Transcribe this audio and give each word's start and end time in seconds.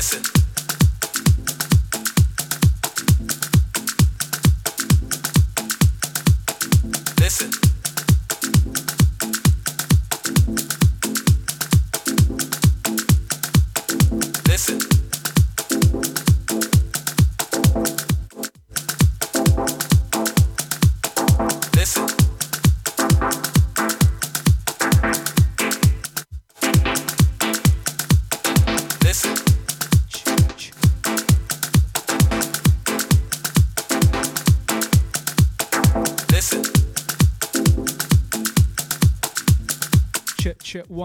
listen. 0.00 0.22
Listen. 7.18 7.69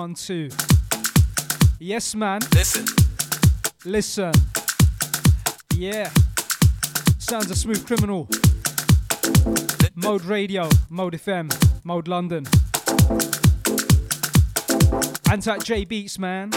One, 0.05 0.13
two. 0.13 0.49
Yes, 1.79 2.13
man. 2.13 2.39
Listen. 2.53 2.85
Listen. 3.85 4.31
Yeah. 5.75 6.11
Sounds 7.17 7.49
a 7.49 7.55
Smoove 7.55 7.83
Kriminal. 7.87 8.27
Mode 9.95 10.23
Radio, 10.25 10.69
Mode 10.91 11.13
FM, 11.13 11.49
Mode 11.83 12.07
London. 12.07 12.45
Anti 15.31 15.57
J 15.57 15.85
Beats, 15.85 16.19
man. 16.19 16.51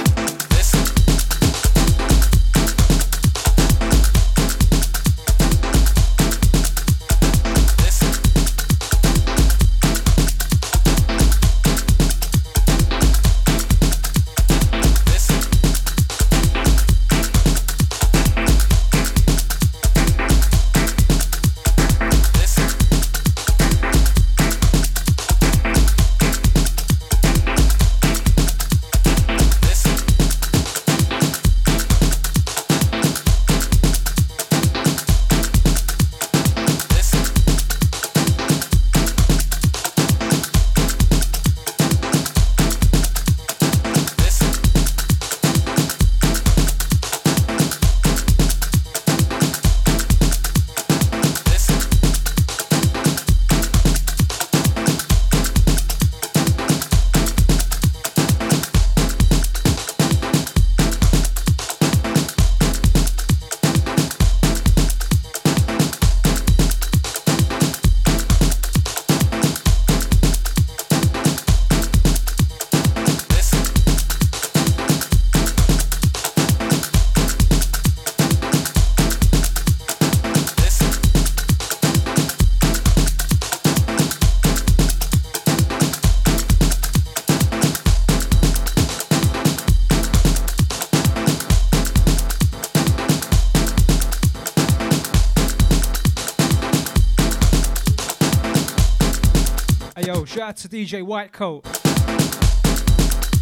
Out 100.49 100.57
to 100.57 100.67
DJ 100.67 101.03
Whitecoat. 101.03 101.63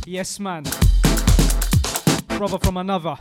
Yes, 0.07 0.41
man. 0.41 0.65
Brother 2.37 2.59
from 2.59 2.79
another. 2.79 3.17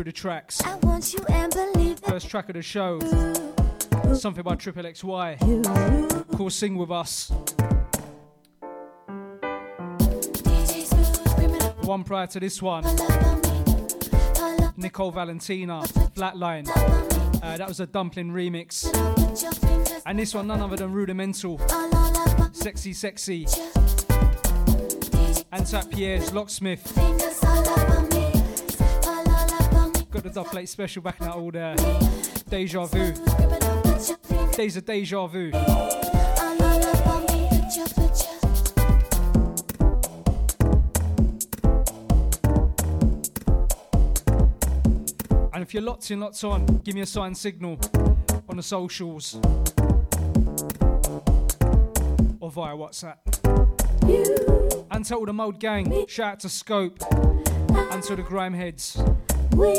Through 0.00 0.04
the 0.04 0.12
tracks. 0.12 0.62
First 2.08 2.30
track 2.30 2.48
of 2.48 2.54
the 2.54 2.62
show. 2.62 2.98
Something 4.14 4.42
by 4.42 4.54
Triple 4.54 4.84
XY. 4.84 6.36
Called 6.38 6.52
Sing 6.54 6.76
With 6.78 6.90
Us. 6.90 7.30
One 11.82 12.02
prior 12.04 12.26
to 12.28 12.40
this 12.40 12.62
one. 12.62 12.84
Nicole 14.78 15.10
Valentina, 15.10 15.82
Flatline. 16.14 16.66
Uh, 17.42 17.58
that 17.58 17.68
was 17.68 17.80
a 17.80 17.86
dumpling 17.86 18.30
remix. 18.30 18.86
And 20.06 20.18
this 20.18 20.34
one, 20.34 20.46
none 20.46 20.62
other 20.62 20.76
than 20.76 20.92
Rudimental. 20.92 21.60
Sexy, 22.52 22.94
sexy. 22.94 23.46
And 25.52 25.66
Tap 25.66 25.90
Pierre's 25.90 26.32
Locksmith. 26.32 28.19
Got 30.10 30.24
the 30.24 30.30
dub 30.30 30.46
plate 30.46 30.68
special 30.68 31.02
back 31.02 31.20
in 31.20 31.26
that 31.26 31.36
old 31.36 31.54
uh, 31.54 31.76
Deja 32.48 32.84
Vu. 32.86 33.12
Days 34.56 34.76
of 34.76 34.84
Deja 34.84 35.28
Vu. 35.28 35.52
And 45.52 45.62
if 45.62 45.72
you're 45.72 45.82
locked 45.82 46.10
in, 46.10 46.18
locked 46.18 46.42
on, 46.42 46.66
give 46.84 46.96
me 46.96 47.02
a 47.02 47.06
sign 47.06 47.32
signal 47.32 47.78
on 48.48 48.56
the 48.56 48.62
socials 48.64 49.36
or 52.40 52.50
via 52.50 52.74
WhatsApp. 52.74 53.18
And 54.90 55.04
to 55.04 55.14
all 55.14 55.24
the 55.24 55.32
Mode 55.32 55.60
Gang, 55.60 56.04
shout 56.08 56.32
out 56.32 56.40
to 56.40 56.48
Scope 56.48 56.98
and 57.12 58.02
to 58.02 58.16
the 58.16 58.24
Grime 58.26 58.54
Heads. 58.54 59.00
We 59.56 59.74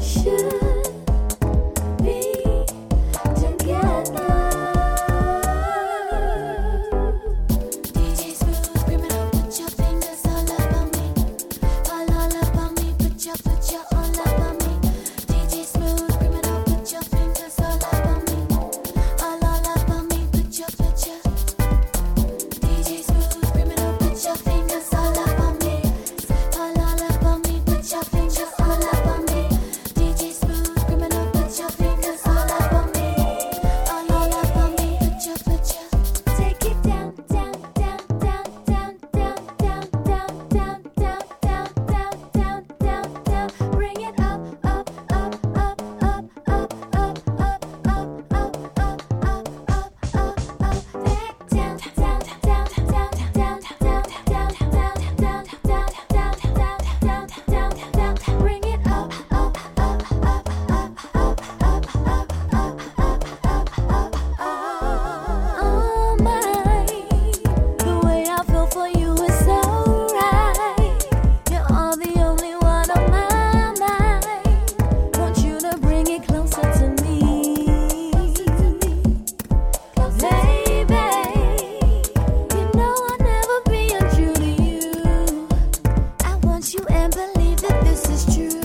should. 0.00 0.69
can't 87.00 87.14
believe 87.14 87.58
that 87.62 87.82
this 87.82 88.06
is 88.10 88.36
true. 88.36 88.59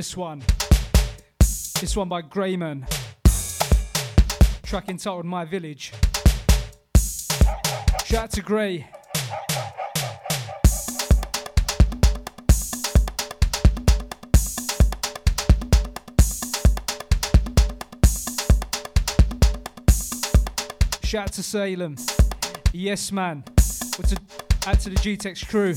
This 0.00 0.16
one, 0.16 0.42
this 1.38 1.94
one 1.94 2.08
by 2.08 2.22
Grayman, 2.22 2.86
track 4.62 4.88
entitled 4.88 5.26
My 5.26 5.44
Village. 5.44 5.92
Shout 8.06 8.24
out 8.24 8.30
to 8.30 8.40
Gray. 8.40 8.88
Shout 21.04 21.24
out 21.24 21.32
to 21.34 21.42
Salem. 21.42 21.96
Yes, 22.72 23.12
man. 23.12 23.44
What's 23.96 24.12
a, 24.12 24.16
out 24.66 24.80
to 24.80 24.88
the 24.88 24.96
GTEx 24.96 25.46
crew. 25.46 25.74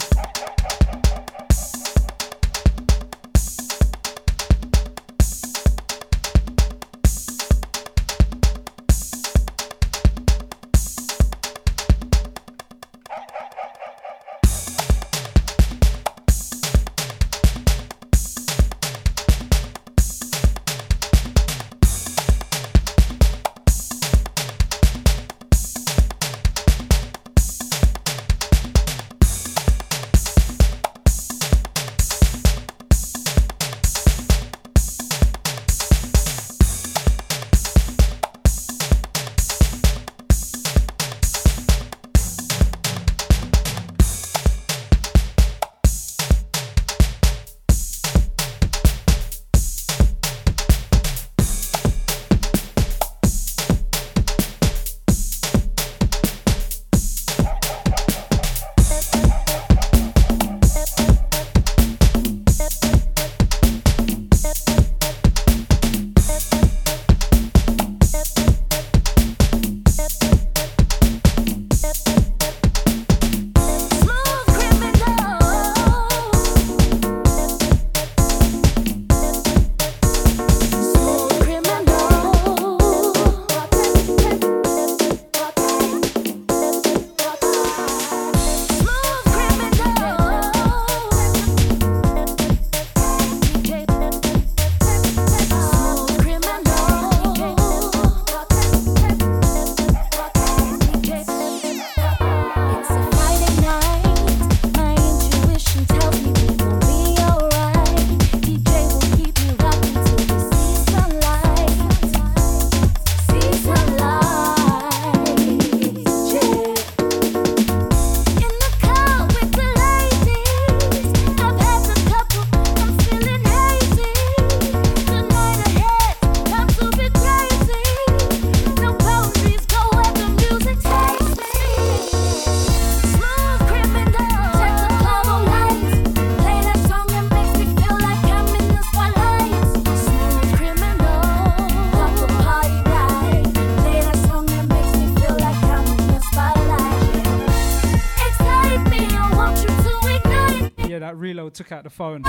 Took 151.54 151.72
out 151.72 151.84
the 151.84 151.90
phone. 151.90 152.26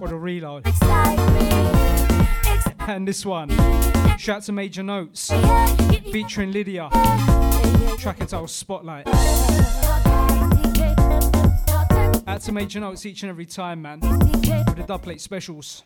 Or 0.00 0.08
the 0.08 0.16
reload. 0.16 0.66
And 2.88 3.06
this 3.06 3.24
one, 3.24 3.50
shout 4.18 4.42
to 4.44 4.52
Major 4.52 4.82
Notes, 4.82 5.30
featuring 6.10 6.52
Lydia, 6.52 6.88
track 7.98 8.20
entitled 8.20 8.50
Spotlight. 8.50 9.06
Out 12.26 12.40
to 12.42 12.52
Major 12.52 12.80
Notes 12.80 13.06
each 13.06 13.22
and 13.22 13.30
every 13.30 13.46
time, 13.46 13.82
man, 13.82 14.00
with 14.00 14.76
the 14.76 14.84
dubplate 14.88 15.20
specials. 15.20 15.82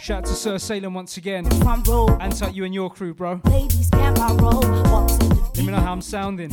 Shout 0.00 0.18
out 0.18 0.24
to 0.26 0.34
Sir 0.34 0.58
Salem 0.58 0.92
once 0.94 1.16
again. 1.16 1.46
And 2.20 2.32
to 2.36 2.50
you 2.52 2.64
and 2.64 2.74
your 2.74 2.90
crew, 2.90 3.14
bro. 3.14 3.40
Me 5.64 5.72
know 5.72 5.80
how 5.80 5.92
I'm 5.92 6.02
sounding. 6.02 6.50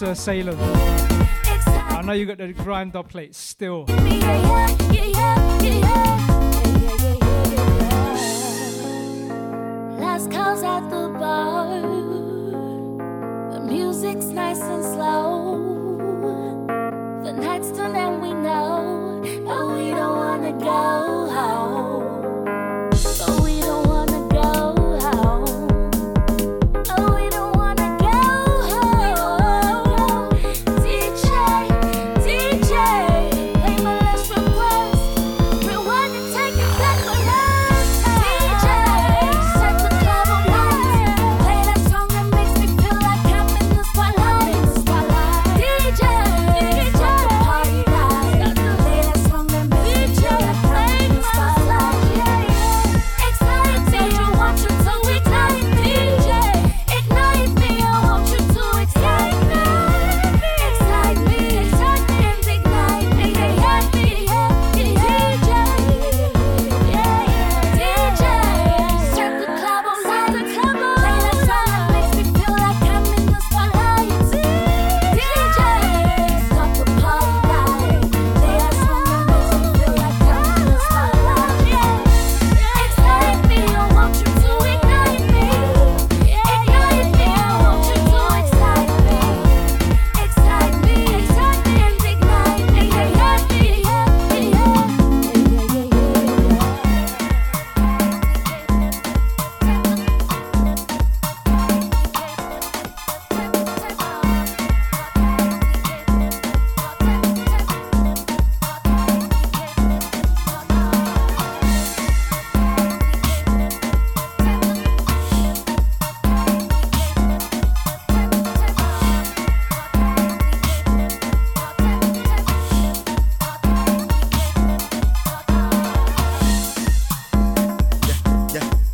That's 0.00 0.20
uh, 0.20 0.32
Salem. 0.32 0.58
I 0.60 2.02
know 2.04 2.12
you 2.12 2.26
got 2.26 2.38
the 2.38 2.52
grind 2.52 2.94
up 2.94 3.08
plate 3.08 3.34
still. 3.34 3.84
Last 9.98 10.30
calls 10.30 10.62
at 10.62 10.88
the 10.88 11.08
bar. 11.18 11.80
The 13.52 13.60
music's 13.60 14.26
nice 14.26 14.60
and 14.60 14.84
slow. 14.84 15.96
The 17.24 17.32
night's 17.32 17.72
done 17.72 17.96
and 17.96 18.22
we 18.22 18.32
know, 18.34 19.20
but 19.44 19.68
we 19.76 19.90
don't 19.90 20.16
wanna 20.16 20.52
go 20.52 20.97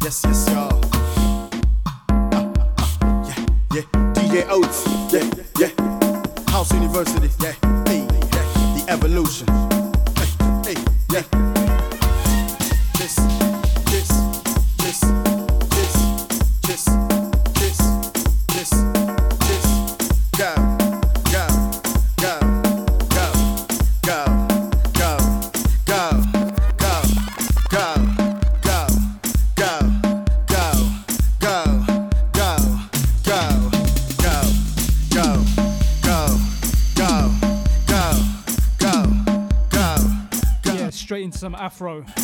yes, 0.04 0.22
yes. 0.26 0.53
afro. 41.74 42.23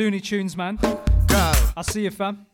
Looney 0.00 0.18
Tunes, 0.18 0.56
man. 0.56 0.76
Go. 0.76 1.52
I'll 1.76 1.82
see 1.84 2.04
you, 2.04 2.10
fam. 2.10 2.46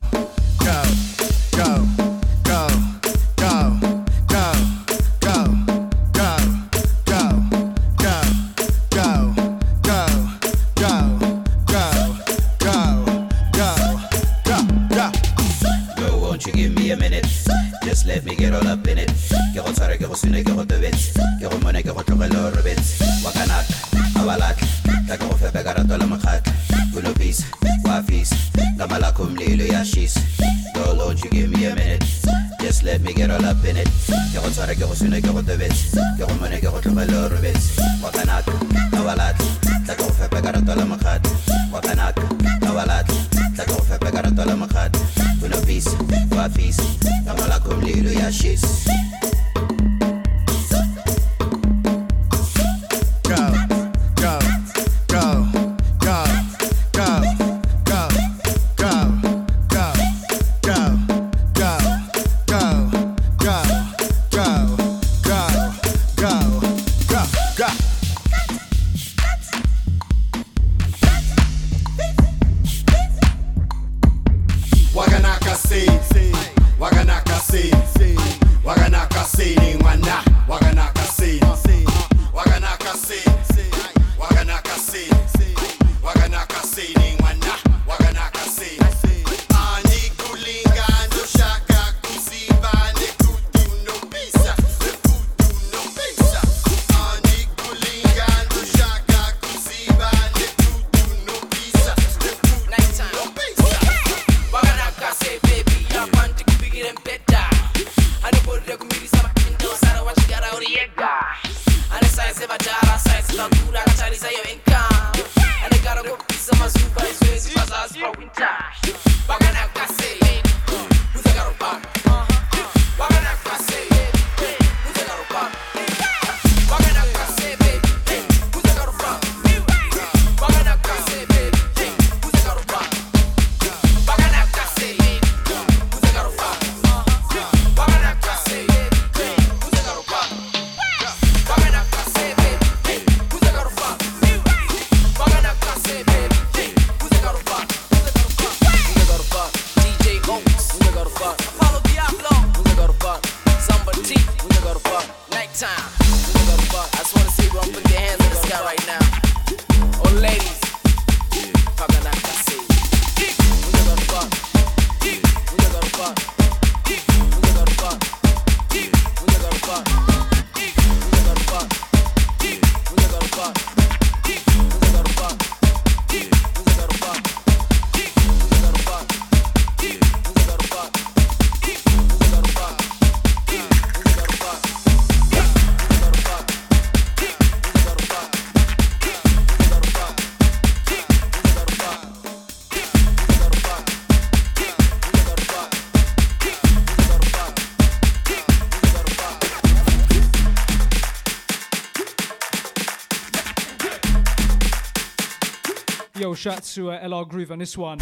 Shout 206.47 206.59
out 206.59 206.63
to 206.63 206.93
uh, 206.93 207.03
LR 207.03 207.29
Groove 207.29 207.51
on 207.51 207.59
this 207.59 207.77
one. 207.77 207.99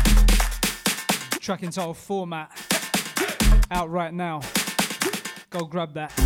Track 1.40 1.62
entitled 1.62 1.96
Format. 1.96 2.50
out 3.70 3.88
right 3.88 4.12
now. 4.12 4.42
Go 5.48 5.64
grab 5.64 5.94
that. 5.94 6.23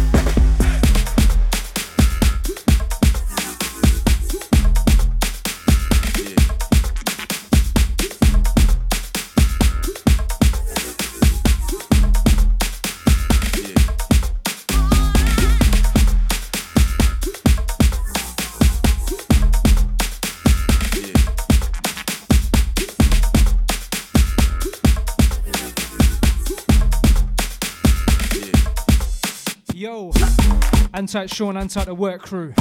Anti 31.09 31.25
Sean, 31.25 31.57
Anti 31.57 31.85
the 31.85 31.95
work 31.95 32.21
crew, 32.21 32.53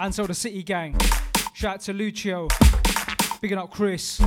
Anti 0.00 0.26
the 0.26 0.32
city 0.32 0.62
gang. 0.62 0.96
Shout 1.54 1.74
out 1.74 1.80
to 1.80 1.92
Lucio, 1.92 2.46
bigging 3.40 3.58
up 3.58 3.72
Chris. 3.72 4.20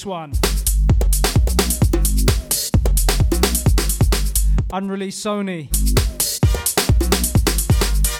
This 0.00 0.06
one. 0.06 0.32
Unreleased 4.72 5.22
Sony. 5.22 5.68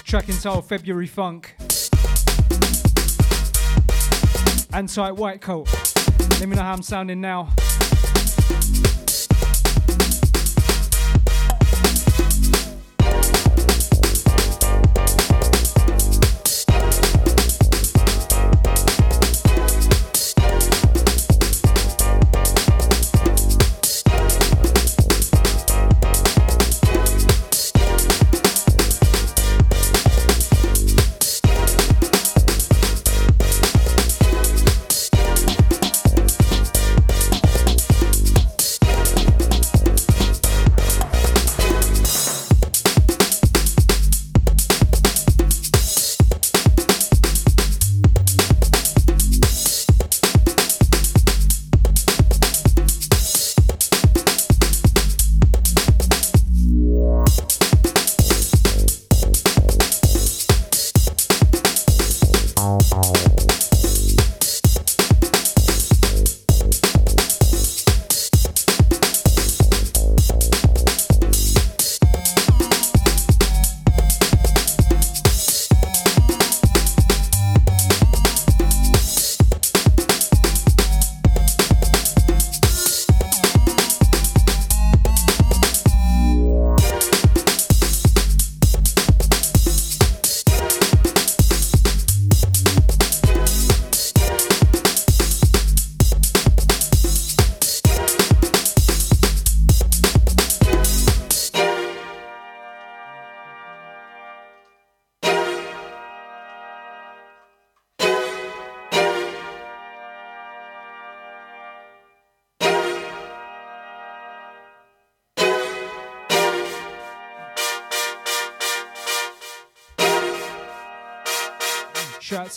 Track 0.03 0.29
entitled 0.29 0.67
February 0.67 1.07
Funk. 1.07 1.55
Anti 4.71 5.09
White 5.09 5.41
Coat. 5.41 5.73
Let 6.39 6.49
me 6.49 6.55
know 6.55 6.61
how 6.61 6.73
I'm 6.73 6.83
sounding 6.83 7.19
now. 7.19 7.49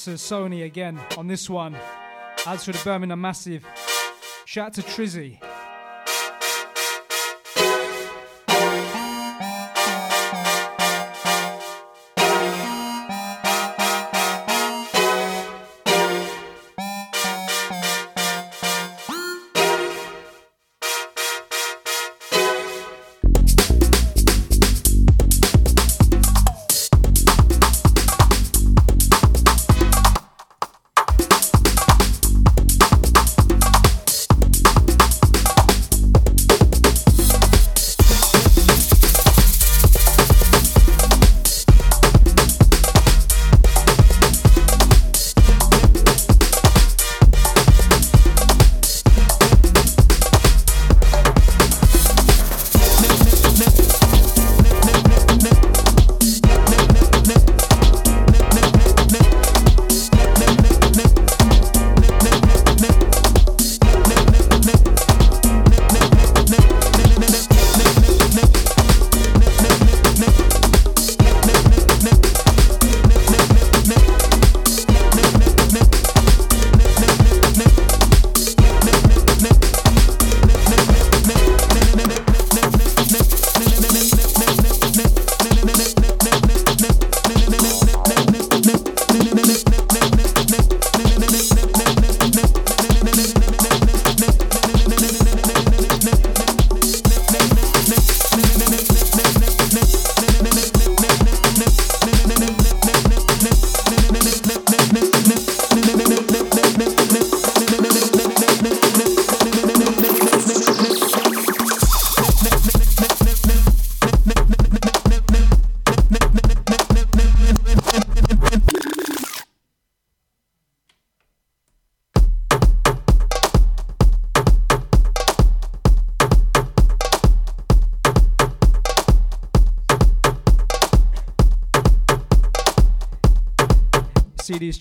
To 0.05 0.11
Sony 0.11 0.67
again 0.67 1.01
on 1.17 1.27
this 1.27 1.49
one. 1.49 1.75
As 2.47 2.65
for 2.65 2.73
the 2.73 2.81
Birmingham 2.85 3.23
Massive. 3.23 3.65
Shout 4.45 4.67
out 4.67 4.75
to 4.75 4.83
Trizzy. 4.83 5.39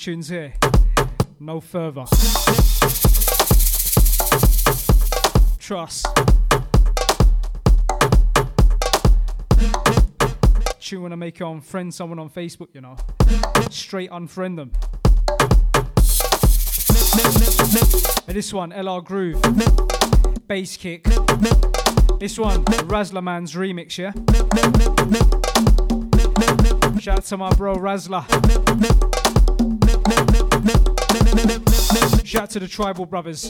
Tunes 0.03 0.27
here. 0.27 0.51
No 1.39 1.61
further. 1.61 2.03
Trust. 5.57 6.05
Tune 10.81 11.03
wanna 11.03 11.15
make 11.15 11.39
you 11.39 11.45
unfriend 11.45 11.93
someone 11.93 12.19
on 12.19 12.29
Facebook, 12.29 12.67
you 12.73 12.81
know. 12.81 12.97
Straight 13.69 14.11
unfriend 14.11 14.57
them. 14.57 14.71
And 18.27 18.35
this 18.35 18.51
one, 18.51 18.73
LR 18.73 19.01
Groove. 19.01 19.41
Bass 20.49 20.75
kick. 20.75 21.05
This 22.19 22.37
one, 22.37 22.65
Razzler 22.91 23.23
Man's 23.23 23.53
remix, 23.53 23.97
yeah? 23.97 24.11
Shout 26.99 27.19
out 27.19 27.23
to 27.23 27.37
my 27.37 27.51
bro 27.51 27.77
Razzler. 27.77 29.02
Shout 31.33 32.43
out 32.43 32.49
to 32.51 32.59
the 32.59 32.67
Tribal 32.67 33.05
Brothers. 33.07 33.49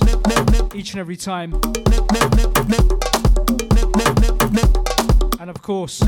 Each 0.74 0.93
and 0.93 1.00
every 1.00 1.17
time. 1.17 1.54
And 5.39 5.50
of 5.50 5.62
course, 5.62 6.02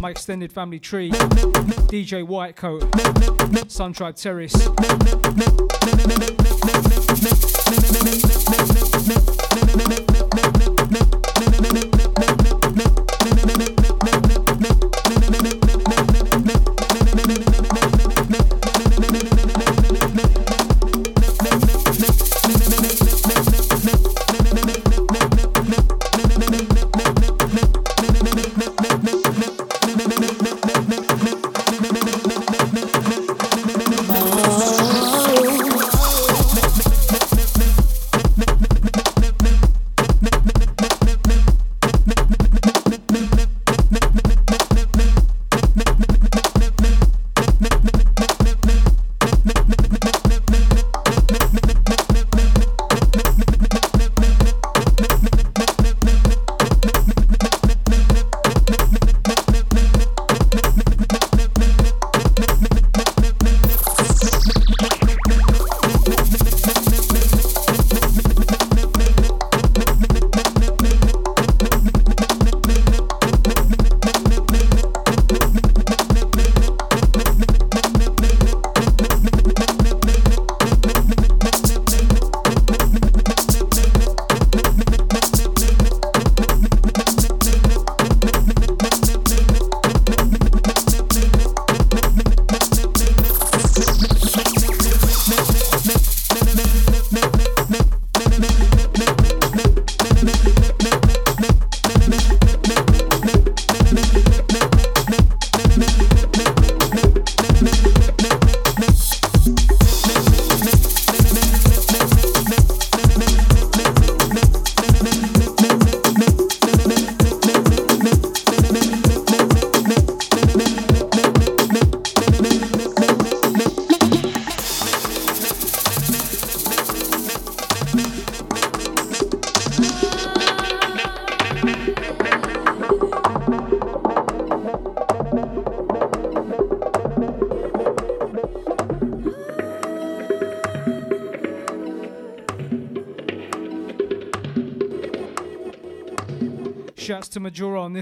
my 0.00 0.10
extended 0.10 0.52
family 0.52 0.78
tree, 0.78 1.10
DJ 1.10 2.26
Whitecoat, 2.26 3.70
Sun 3.70 3.92
Tribe 3.92 4.16
Terrace. 4.16 4.54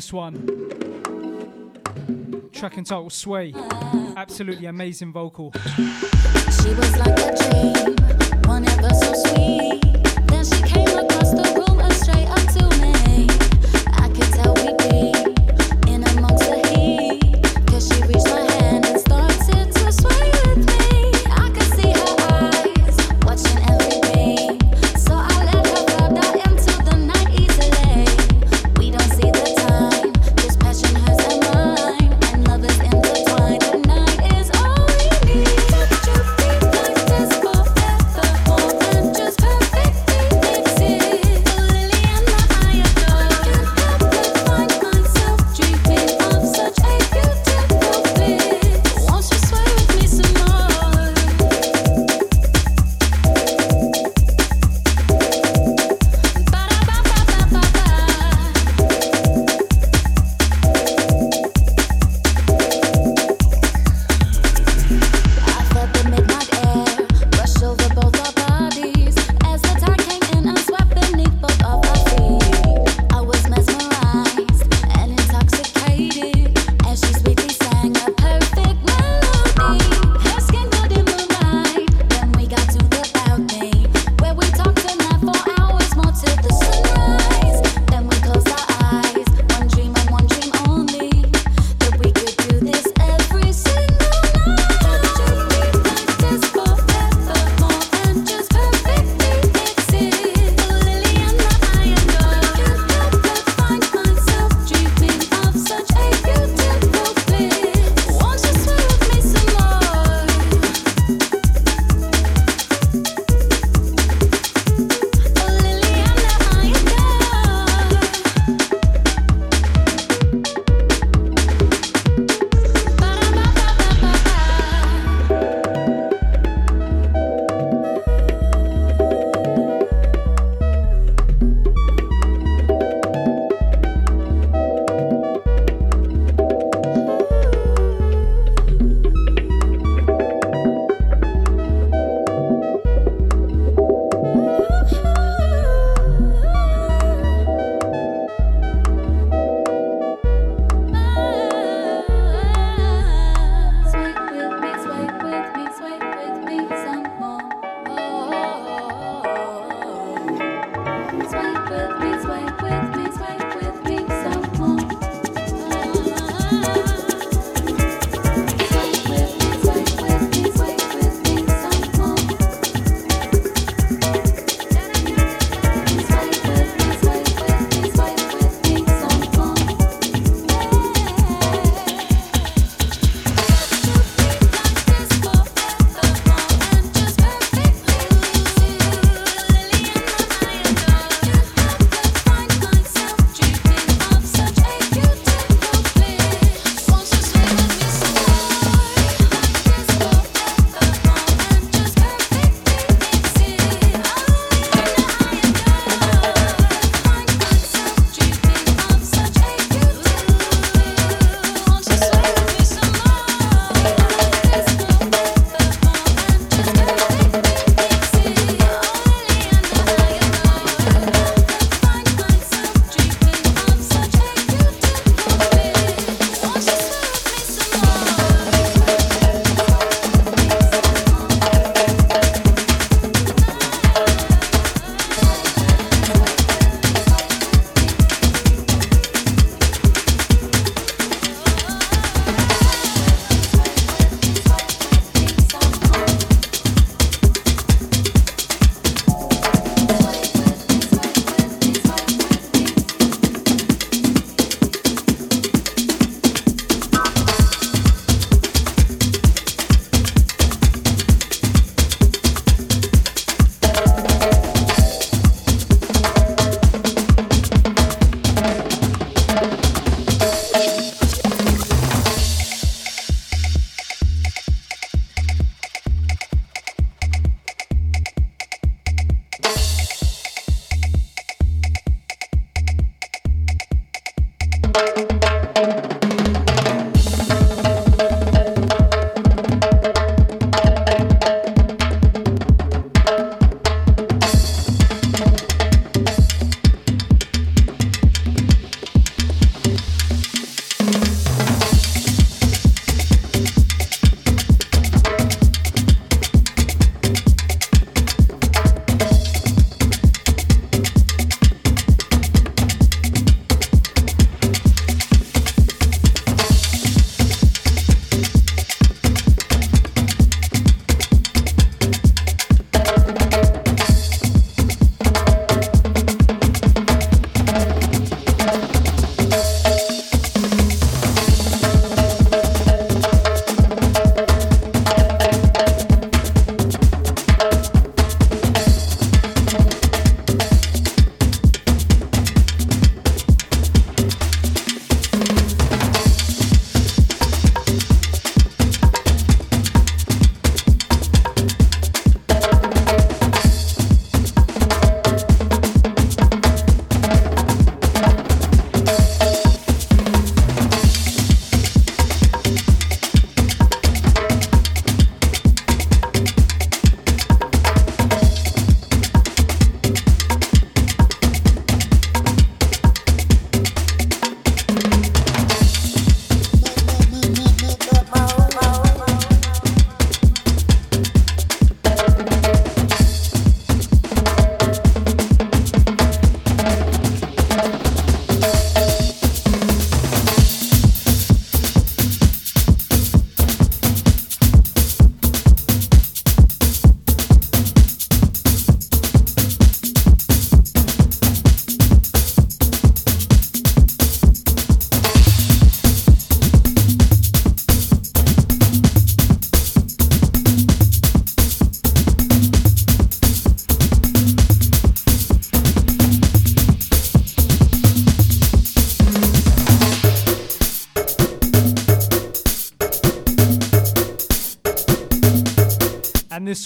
This 0.07 0.13
one. 0.13 0.35
Track 2.53 2.79
entitled 2.79 3.13
Sway. 3.13 3.53
Absolutely 4.17 4.67
amazing 4.67 5.13
vocal. 5.13 5.53
She 5.53 6.75
was 6.75 6.97
like 6.97 7.19
a 7.19 7.35
dream, 7.51 7.97
one 8.45 8.69
ever 8.69 8.95
so 8.95 9.13
sweet. 9.15 9.96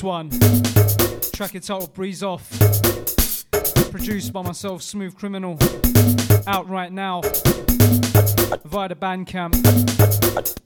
One, 0.02 0.30
track 1.32 1.54
entitled 1.54 1.92
Breeze 1.92 2.22
Off, 2.22 2.48
produced 3.90 4.32
by 4.32 4.42
myself, 4.42 4.80
Smoove 4.82 5.14
Kriminal, 5.14 5.58
out 6.46 6.68
right 6.68 6.90
now 6.90 7.20
via 8.64 8.88
the 8.88 8.94
Bandcamp. 8.94 9.54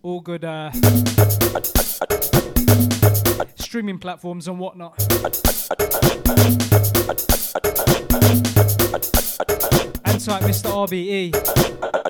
All 0.02 0.20
good 0.20 0.44
uh, 0.44 0.70
streaming 3.56 3.98
platforms 3.98 4.46
and 4.46 4.58
whatnot. 4.58 5.00
And 10.04 10.20
type 10.20 10.42
Mr. 10.42 10.70
RBE. 10.70 12.03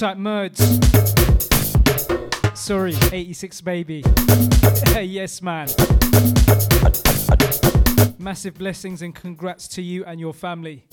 Type 0.00 0.16
Merds. 0.16 0.58
Sorry, 2.56 2.94
86 3.12 3.60
baby. 3.60 4.02
yes, 5.02 5.42
man. 5.42 5.68
Massive 8.18 8.54
blessings 8.54 9.02
and 9.02 9.14
congrats 9.14 9.68
to 9.68 9.82
you 9.82 10.06
and 10.06 10.18
your 10.18 10.32
family. 10.32 10.86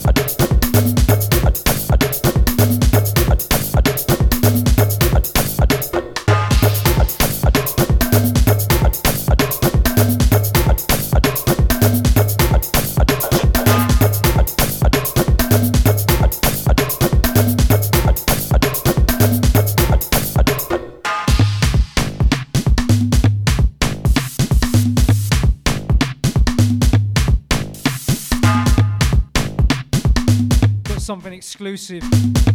Exclusive, 31.57 32.03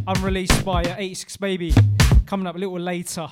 unreleased 0.07 0.65
by 0.65 0.81
uh, 0.85 0.95
86 0.97 1.37
Baby, 1.39 1.75
coming 2.25 2.47
up 2.47 2.55
a 2.55 2.59
little 2.59 2.79
later. 2.79 3.27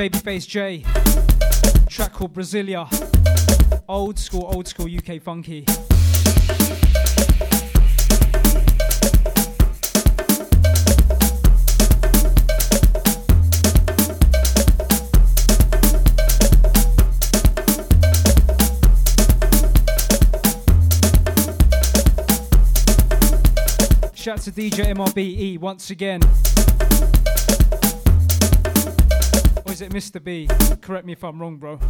Babyface 0.00 0.48
J. 0.48 0.82
Track 1.90 2.14
called 2.14 2.32
Brasilia. 2.32 2.88
Old 3.86 4.18
school, 4.18 4.50
old 4.50 4.66
school 4.66 4.86
UK 4.86 5.20
funky. 5.20 5.66
Shout 24.14 24.38
out 24.38 24.44
to 24.44 24.50
DJ 24.50 24.94
MRBE 24.94 25.58
once 25.58 25.90
again. 25.90 26.22
Mr. 29.90 30.22
B? 30.22 30.48
Correct 30.80 31.04
me 31.04 31.12
if 31.12 31.24
I'm 31.24 31.40
wrong, 31.40 31.56
bro. 31.56 31.80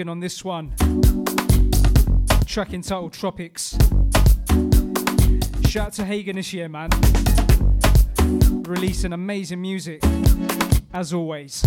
On 0.00 0.20
this 0.20 0.44
one. 0.44 0.72
Track 2.46 2.72
entitled 2.72 3.12
Tropics. 3.12 3.76
Shout 5.68 5.86
out 5.88 5.92
to 5.94 6.04
Hagen 6.04 6.36
this 6.36 6.52
year, 6.52 6.68
man. 6.68 6.90
Releasing 8.66 9.12
amazing 9.12 9.60
music, 9.60 10.02
as 10.92 11.12
always. 11.12 11.62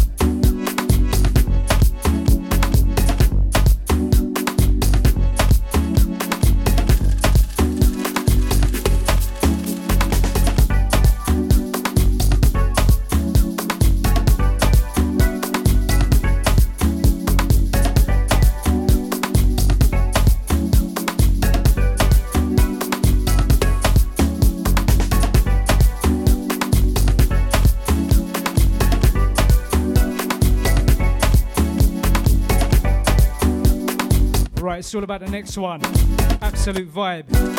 It's 34.86 34.94
all 34.94 35.04
about 35.04 35.22
the 35.22 35.32
next 35.32 35.58
one. 35.58 35.82
Absolute 36.44 36.94
vibe. 36.94 37.55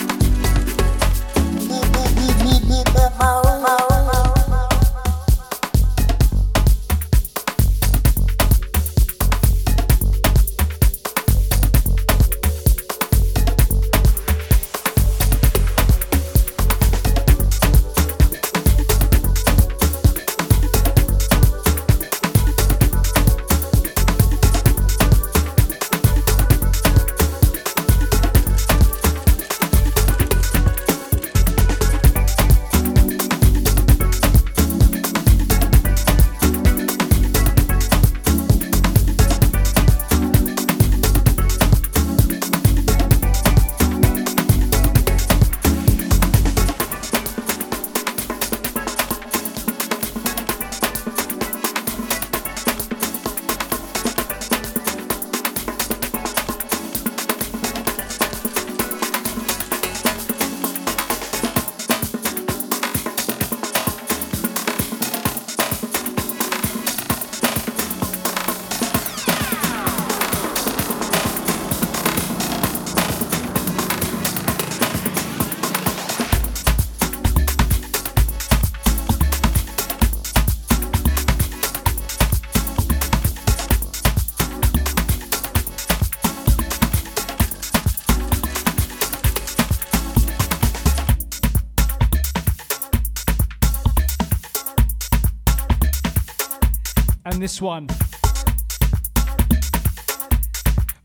This 97.47 97.63
one. 97.63 97.87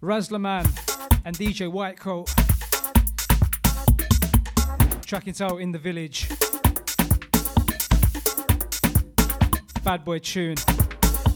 Razlaman 0.01 0.65
and 1.23 1.37
DJ 1.37 1.71
Whitecoat. 1.71 2.25
Track 5.05 5.27
it 5.27 5.39
out 5.39 5.61
in 5.61 5.71
the 5.71 5.77
village. 5.77 6.27
Bad 9.83 10.03
boy 10.03 10.17
tune. 10.17 10.55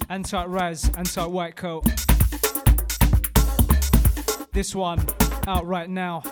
Anti 0.10 0.44
Raz, 0.46 0.90
Anti 0.98 1.22
Whitecoat. 1.22 1.84
This 4.54 4.74
one 4.74 5.06
out 5.46 5.68
right 5.68 5.88
now. 5.88 6.24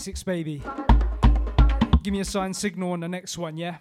Six 0.00 0.22
baby. 0.22 0.62
Give 2.02 2.12
me 2.12 2.20
a 2.20 2.24
sign 2.24 2.54
signal 2.54 2.92
on 2.92 3.00
the 3.00 3.08
next 3.08 3.36
one, 3.36 3.58
yeah? 3.58 3.76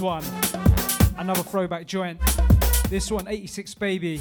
One, 0.00 0.24
another 1.18 1.42
throwback 1.42 1.86
joint. 1.86 2.18
This 2.88 3.10
one, 3.10 3.28
86 3.28 3.74
Baby. 3.74 4.18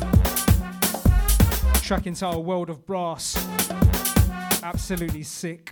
Track 1.76 2.06
entitled 2.06 2.46
World 2.46 2.70
of 2.70 2.86
Brass. 2.86 3.38
Absolutely 4.62 5.24
sick. 5.24 5.72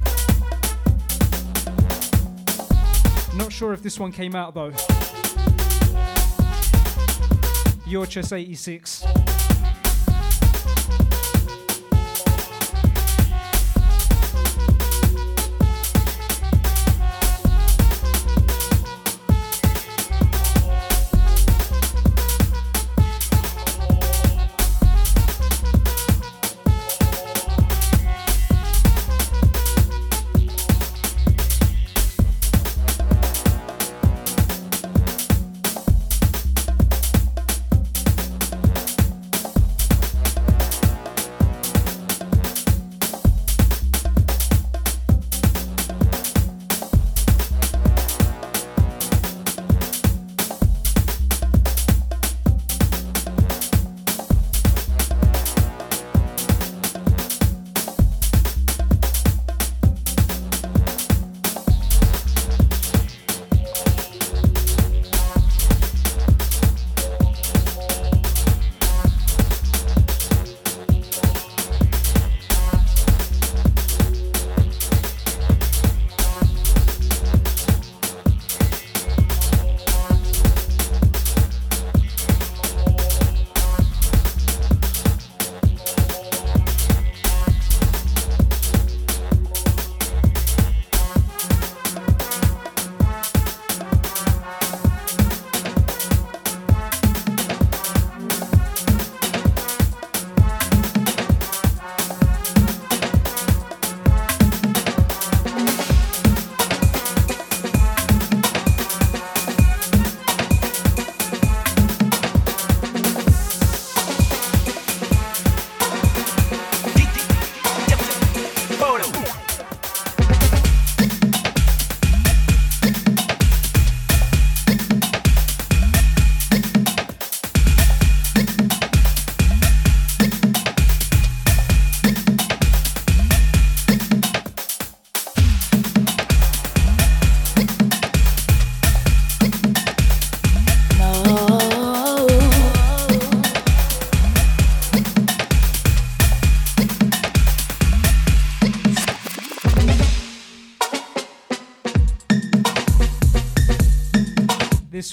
Not 3.36 3.51
sure 3.51 3.74
if 3.74 3.84
this 3.84 3.99
one 3.99 4.14
came 4.14 4.34
out 4.34 4.53
though. 4.53 4.72
Your 7.86 8.05
Chess 8.05 8.32
86. 8.32 9.26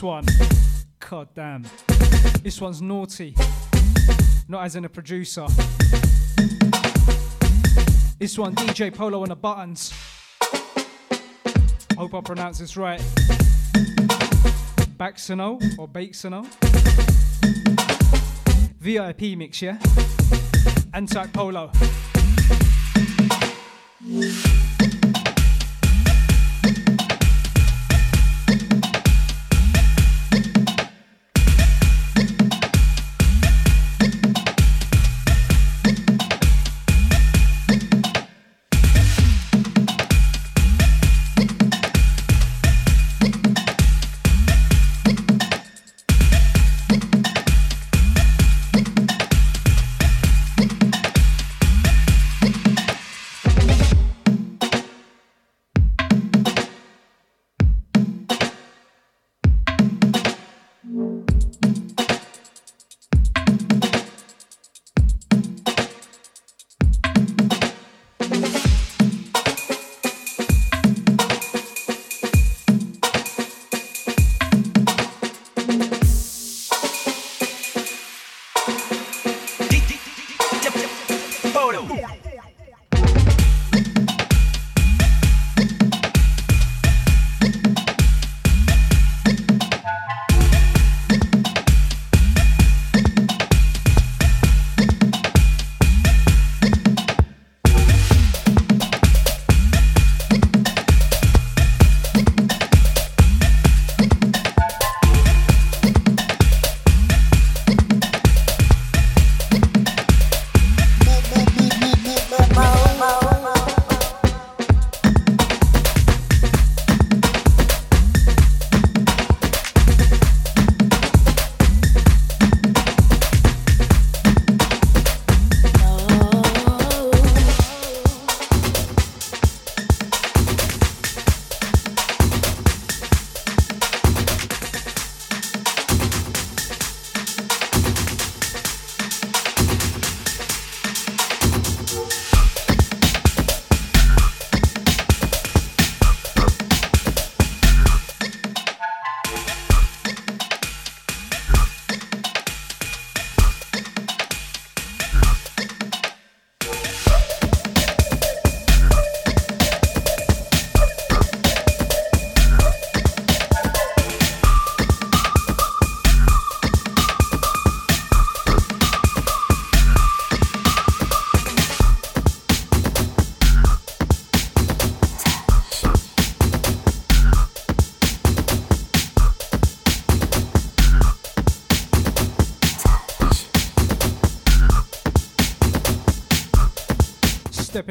One, 0.04 0.26
god 1.08 1.28
damn. 1.34 1.64
This 2.42 2.60
one's 2.60 2.82
naughty. 2.82 3.34
Not 4.48 4.64
as 4.64 4.76
in 4.76 4.84
a 4.84 4.88
producer. 4.88 5.46
This 8.18 8.38
one, 8.38 8.54
DJ 8.54 8.94
Polo 8.94 9.22
on 9.22 9.30
the 9.30 9.36
buttons. 9.36 9.92
Hope 11.96 12.14
I 12.14 12.20
pronounce 12.20 12.58
this 12.58 12.76
right. 12.76 13.00
Baxano 14.98 15.58
or 15.78 15.88
Baxano. 15.88 16.44
VIP 18.80 19.38
mix, 19.38 19.62
yeah? 19.62 19.78
Anti 20.92 21.26
Polo. 21.28 21.72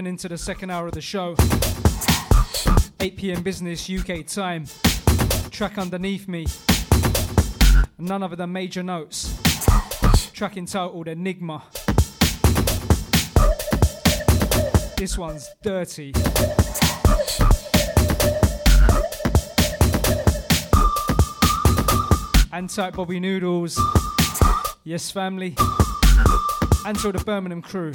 Into 0.08 0.28
the 0.28 0.38
second 0.38 0.70
hour 0.70 0.88
of 0.88 0.94
the 0.94 1.02
show. 1.02 1.36
8 3.00 3.18
pm 3.18 3.44
business 3.44 3.90
UK 3.90 4.26
time. 4.26 4.66
Track 5.52 5.78
underneath 5.78 6.28
me. 6.28 6.48
None 7.98 8.24
other 8.24 8.36
than 8.36 8.52
Major 8.52 8.82
Notes. 8.82 9.34
Track 10.32 10.58
entitled 10.58 11.08
Enigma. 11.08 11.64
This 14.98 15.18
one's 15.18 15.50
dirty. 15.62 16.14
And 22.52 22.72
Bobby 22.96 23.20
Noodles. 23.20 23.80
Yes, 24.84 25.12
family. 25.12 25.56
And 26.86 26.98
to 27.00 27.12
the 27.12 27.24
Birmingham 27.26 27.62
crew. 27.62 27.94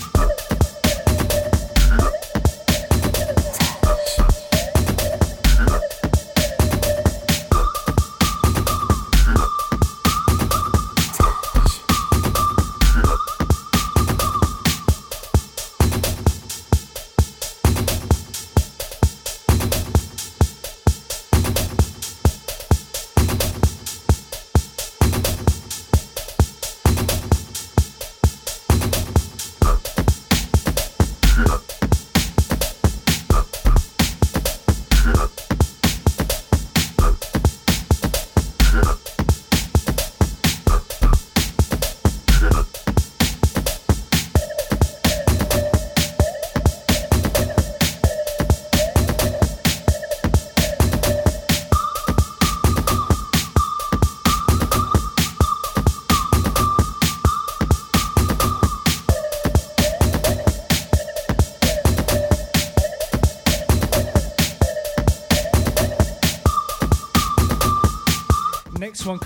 Next 35.14 35.47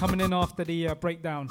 coming 0.03 0.21
in 0.21 0.33
after 0.33 0.65
the 0.65 0.89
uh, 0.89 0.95
breakdown. 0.97 1.49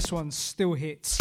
This 0.00 0.12
one 0.12 0.30
still 0.30 0.72
hits. 0.72 1.18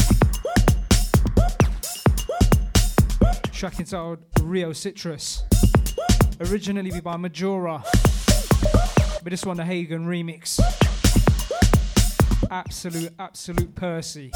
Track 3.52 3.78
entitled 3.78 4.20
Rio 4.42 4.72
Citrus. 4.72 5.44
Originally 6.40 7.02
by 7.02 7.18
Majora. 7.18 7.84
But 9.22 9.32
this 9.32 9.46
one, 9.46 9.58
the 9.58 9.66
Hagen 9.66 10.06
remix. 10.08 10.62
Absolute, 12.50 13.12
absolute 13.20 13.76
Percy. 13.76 14.32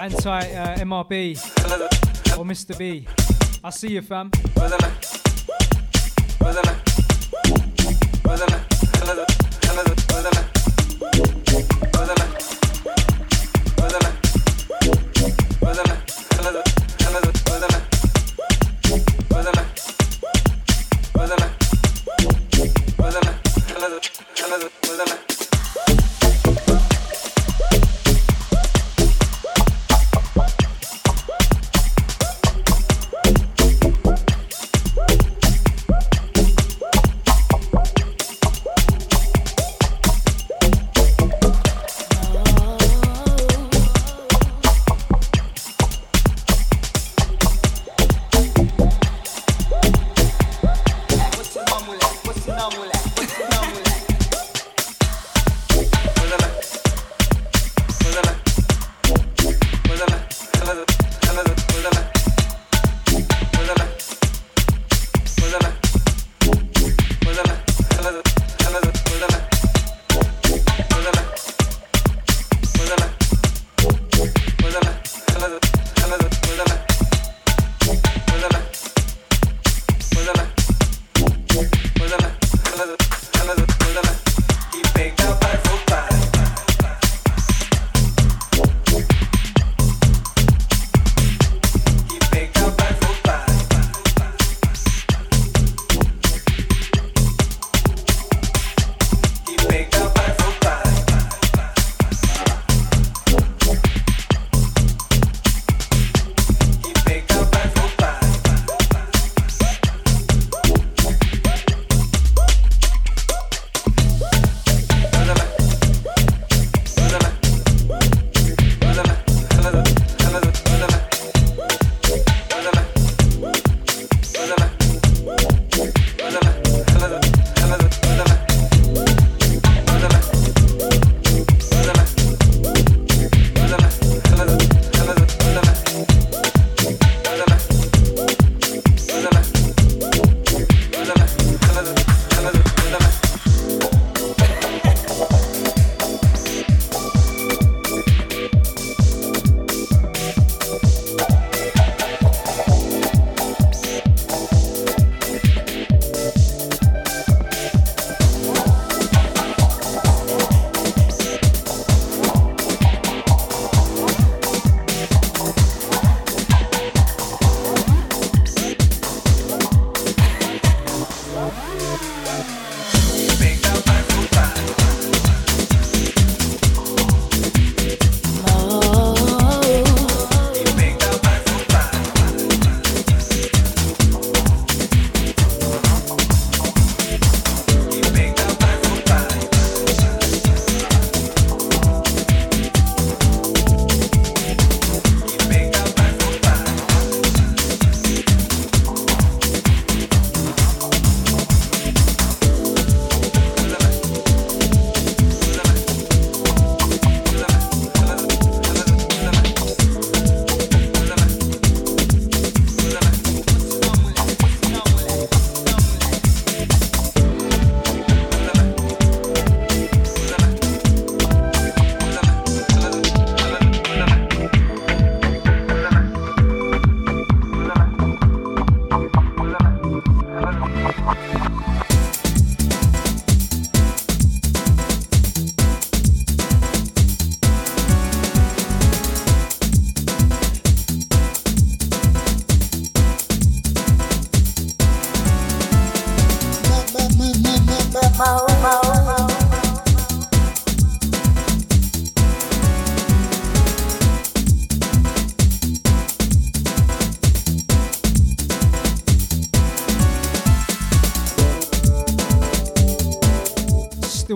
Anti 0.00 0.52
uh, 0.54 0.78
MRB 0.78 2.09
or 2.40 2.44
Mr. 2.46 2.76
B. 2.78 3.06
I'll 3.62 3.70
see 3.70 3.92
you, 3.92 4.00
fam. 4.00 4.30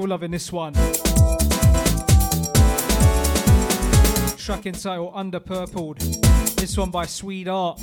Still 0.04 0.10
loving 0.10 0.32
this 0.32 0.52
one. 0.52 0.74
Track 4.36 4.66
entitled 4.66 5.12
Under 5.14 5.40
Purpled. 5.40 5.98
This 6.58 6.76
one 6.76 6.90
by 6.90 7.06
Sweet 7.06 7.48
Art. 7.48 7.78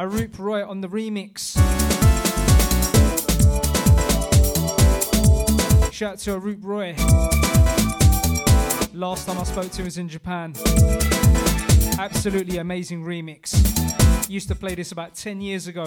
Arup 0.00 0.36
Roy 0.36 0.68
on 0.68 0.80
the 0.80 0.88
remix. 0.88 1.54
Shout 5.92 6.14
out 6.14 6.18
to 6.18 6.40
Arup 6.40 6.64
Roy. 6.64 6.96
Last 8.92 9.28
time 9.28 9.38
I 9.38 9.44
spoke 9.44 9.70
to 9.70 9.78
him 9.78 9.84
was 9.84 9.98
in 9.98 10.08
Japan. 10.08 10.54
Absolutely 12.00 12.58
amazing 12.58 13.04
remix. 13.04 14.28
Used 14.28 14.48
to 14.48 14.56
play 14.56 14.74
this 14.74 14.90
about 14.90 15.14
10 15.14 15.40
years 15.40 15.68
ago 15.68 15.84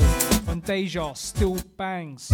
on 0.48 0.62
Deja, 0.62 1.14
still 1.14 1.57
bangs. 1.76 2.32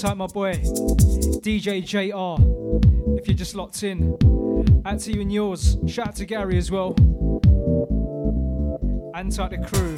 Tight, 0.00 0.16
my 0.16 0.26
boy. 0.26 0.52
DJ 0.52 1.84
JR. 1.84 2.40
If 3.18 3.26
you're 3.26 3.36
just 3.36 3.56
locked 3.56 3.82
in. 3.82 4.16
Out 4.86 5.00
to 5.00 5.12
you 5.12 5.22
and 5.22 5.32
yours. 5.32 5.76
Shout 5.86 6.08
out 6.08 6.16
to 6.16 6.24
Gary 6.24 6.56
as 6.56 6.70
well. 6.70 6.94
And 9.14 9.32
to 9.32 9.48
the 9.50 9.58
crew. 9.66 9.96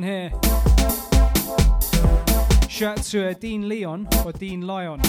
One 0.00 0.08
here. 0.08 0.30
Shout 2.68 2.98
out 2.98 3.04
to 3.04 3.34
Dean 3.34 3.68
Leon 3.68 4.08
or 4.24 4.32
Dean 4.32 4.66
Lyon. 4.66 5.00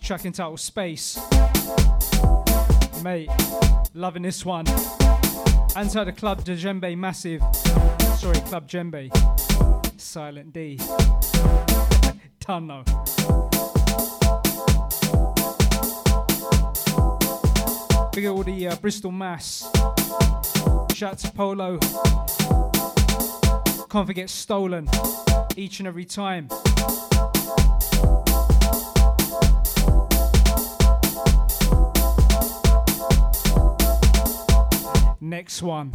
Track 0.00 0.24
entitled 0.24 0.60
Space. 0.60 1.18
Mate, 3.02 3.30
loving 3.94 4.22
this 4.22 4.44
one. 4.44 4.66
Enter 5.76 6.04
the 6.04 6.12
Club 6.16 6.44
Djembe 6.44 6.96
Massive. 6.96 7.42
Sorry, 8.16 8.40
Club 8.40 8.68
Djembe. 8.68 9.10
Silent 10.00 10.52
D. 10.52 10.78
Done 12.40 12.66
though. 12.66 12.84
Big 18.12 18.26
all 18.26 18.42
the 18.42 18.68
uh, 18.68 18.76
Bristol 18.76 19.12
Mass. 19.12 19.67
To 20.98 21.30
Polo. 21.32 21.78
Can't 23.88 24.04
forget 24.04 24.28
Stolen 24.28 24.90
each 25.54 25.78
and 25.78 25.86
every 25.86 26.04
time. 26.04 26.48
Next 35.20 35.62
one. 35.62 35.92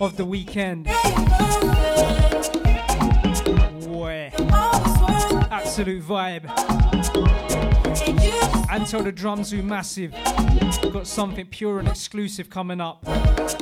Of 0.00 0.16
the 0.16 0.24
weekend. 0.24 0.86
Absolute 5.50 6.04
vibe. 6.04 6.44
Anto 8.70 9.02
the 9.02 9.10
drums 9.10 9.52
Drumzoo 9.52 9.64
Massive. 9.64 10.12
Got 10.92 11.08
something 11.08 11.46
pure 11.46 11.80
and 11.80 11.88
exclusive 11.88 12.48
coming 12.48 12.80
up 12.80 13.04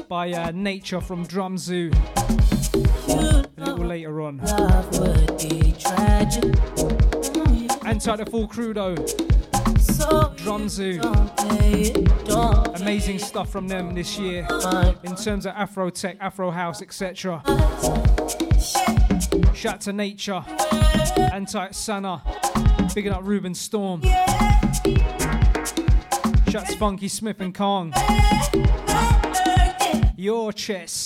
by 0.06 0.32
uh, 0.32 0.50
Nature 0.50 1.00
from 1.00 1.26
Drumzoo. 1.26 1.90
A 3.08 3.64
little 3.64 3.86
later 3.86 4.20
on. 4.20 4.40
Anto 7.86 8.16
the 8.16 8.26
full 8.30 8.46
crew 8.46 8.74
though. 8.74 8.96
Drumzoo. 10.36 11.00
Amazing 12.80 13.18
stuff 13.18 13.50
from 13.50 13.68
them 13.68 13.94
this 13.94 14.18
year 14.18 14.46
in 15.02 15.16
terms 15.16 15.46
of 15.46 15.54
Afro 15.54 15.90
tech, 15.90 16.16
Afro 16.20 16.50
house, 16.50 16.82
etc. 16.82 17.42
Shout 19.54 19.80
to 19.82 19.92
Nature, 19.92 20.44
Anti 21.32 21.70
Sana, 21.70 22.22
bigging 22.94 23.12
up 23.12 23.22
Ruben 23.24 23.54
Storm. 23.54 24.02
Shout 26.50 26.66
to 26.66 26.76
Funky 26.78 27.08
Smith 27.08 27.40
and 27.40 27.54
Kong. 27.54 27.92
Your 30.16 30.52
chess. 30.52 31.03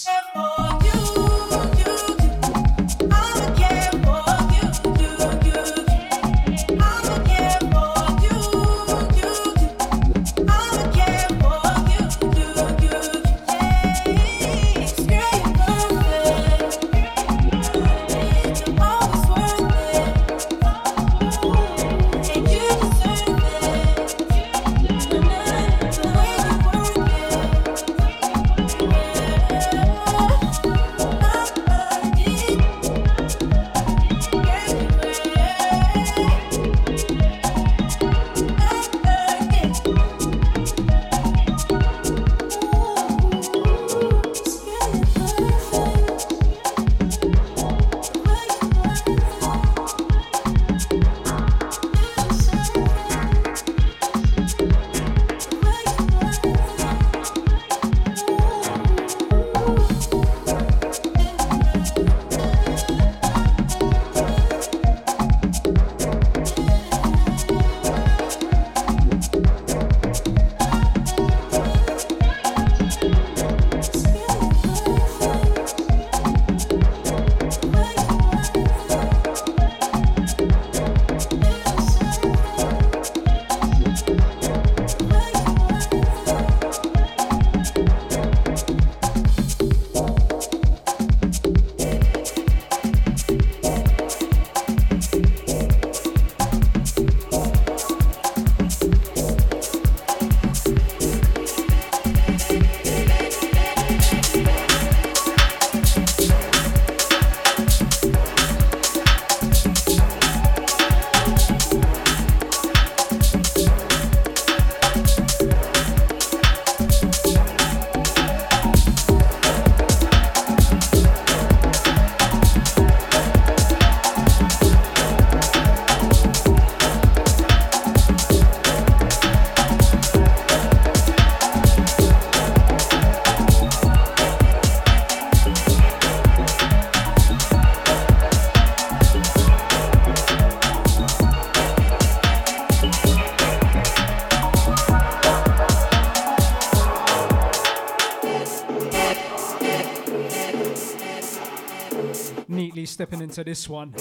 Stepping 152.99 153.23
into 153.23 153.45
this 153.45 153.69
one. 153.69 153.93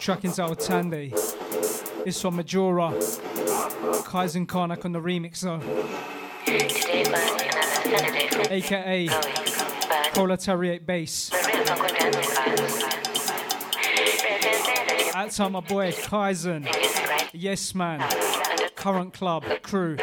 Track 0.00 0.24
into 0.24 0.40
Tande. 0.56 1.12
It's 2.06 2.22
from 2.22 2.36
Majora. 2.36 2.90
Kaizen 4.08 4.46
Karnak 4.46 4.86
on 4.86 4.92
the 4.92 4.98
remix 4.98 5.40
though. 5.40 5.60
AKA 8.50 9.10
Proletariat 10.14 10.86
Bass. 10.86 11.28
That's 15.12 15.36
how 15.36 15.50
my 15.50 15.60
boy 15.60 15.92
Kaizen. 15.92 16.66
Yes 17.34 17.74
man. 17.74 18.08
Current 18.74 19.12
club 19.12 19.44
crew. 19.60 19.98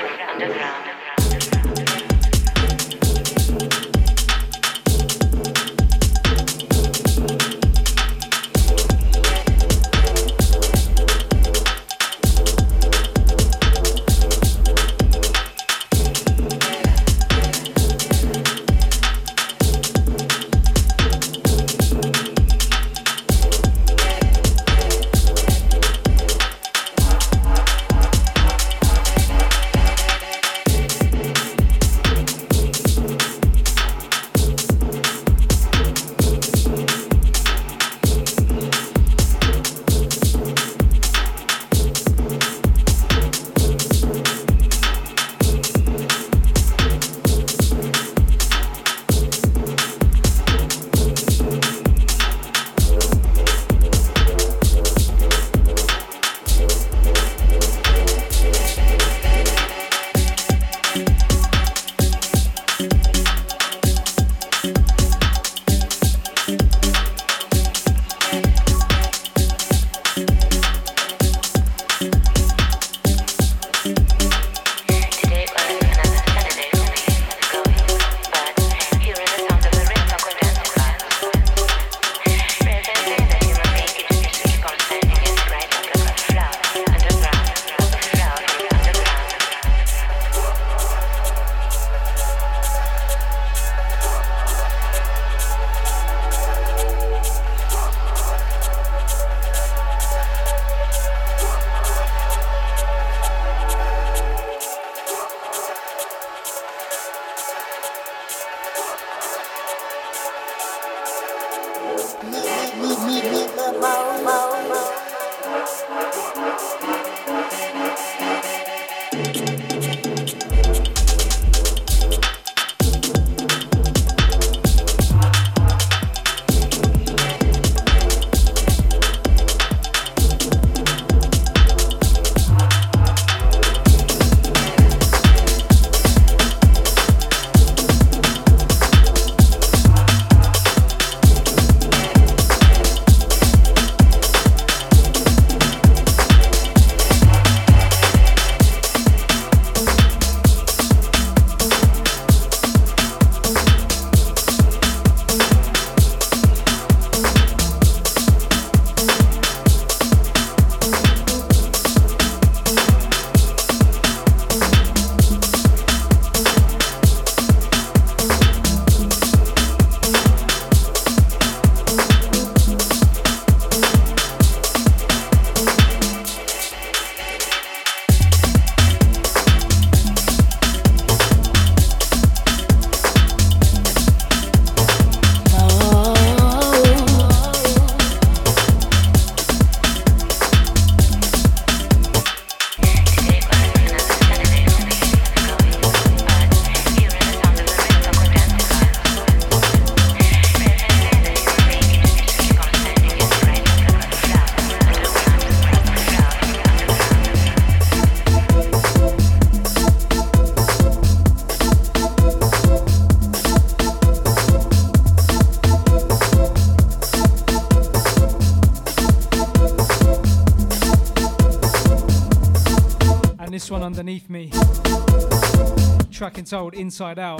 Entitled 226.45 226.76
Inside 226.76 227.17
Out 227.17 227.39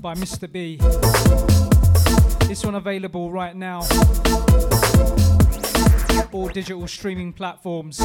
by 0.00 0.14
Mr. 0.14 0.50
B. 0.50 0.78
This 2.48 2.64
one 2.64 2.76
available 2.76 3.30
right 3.30 3.54
now. 3.54 3.80
All 6.32 6.48
digital 6.48 6.88
streaming 6.88 7.34
platforms. 7.34 7.98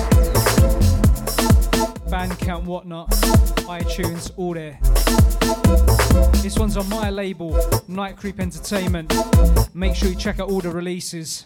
Bandcamp, 2.12 2.66
whatnot, 2.66 3.10
iTunes, 3.70 4.32
all 4.36 4.54
there. 4.54 4.78
This 6.42 6.60
one's 6.60 6.76
on 6.76 6.90
my 6.90 7.10
label, 7.10 7.58
Night 7.88 8.18
Creep 8.18 8.42
Entertainment. 8.42 9.14
Make 9.74 9.96
sure 9.96 10.10
you 10.10 10.16
check 10.16 10.42
out 10.42 10.50
all 10.50 10.60
the 10.60 10.72
releases. 10.72 11.46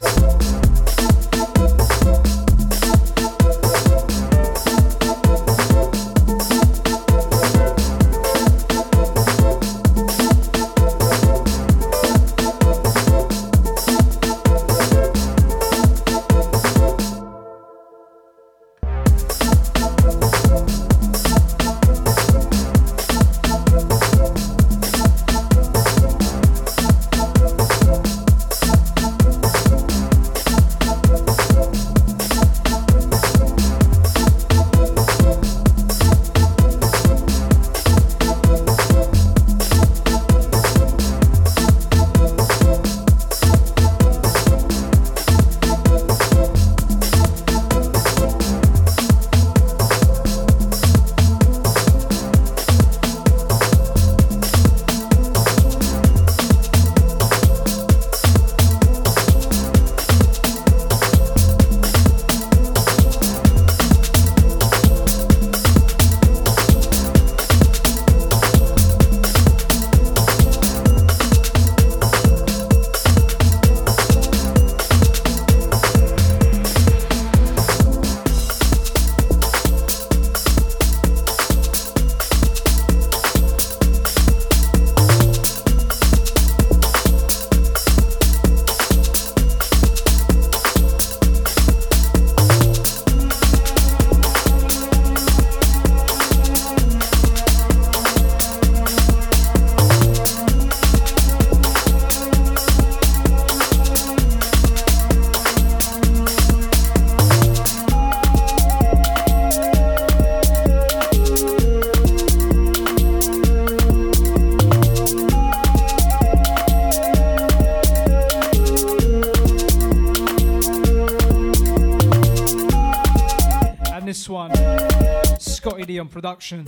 Production. 126.18 126.66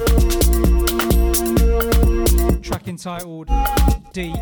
Track 2.62 2.88
entitled 2.88 3.50
Deep. 4.14 4.36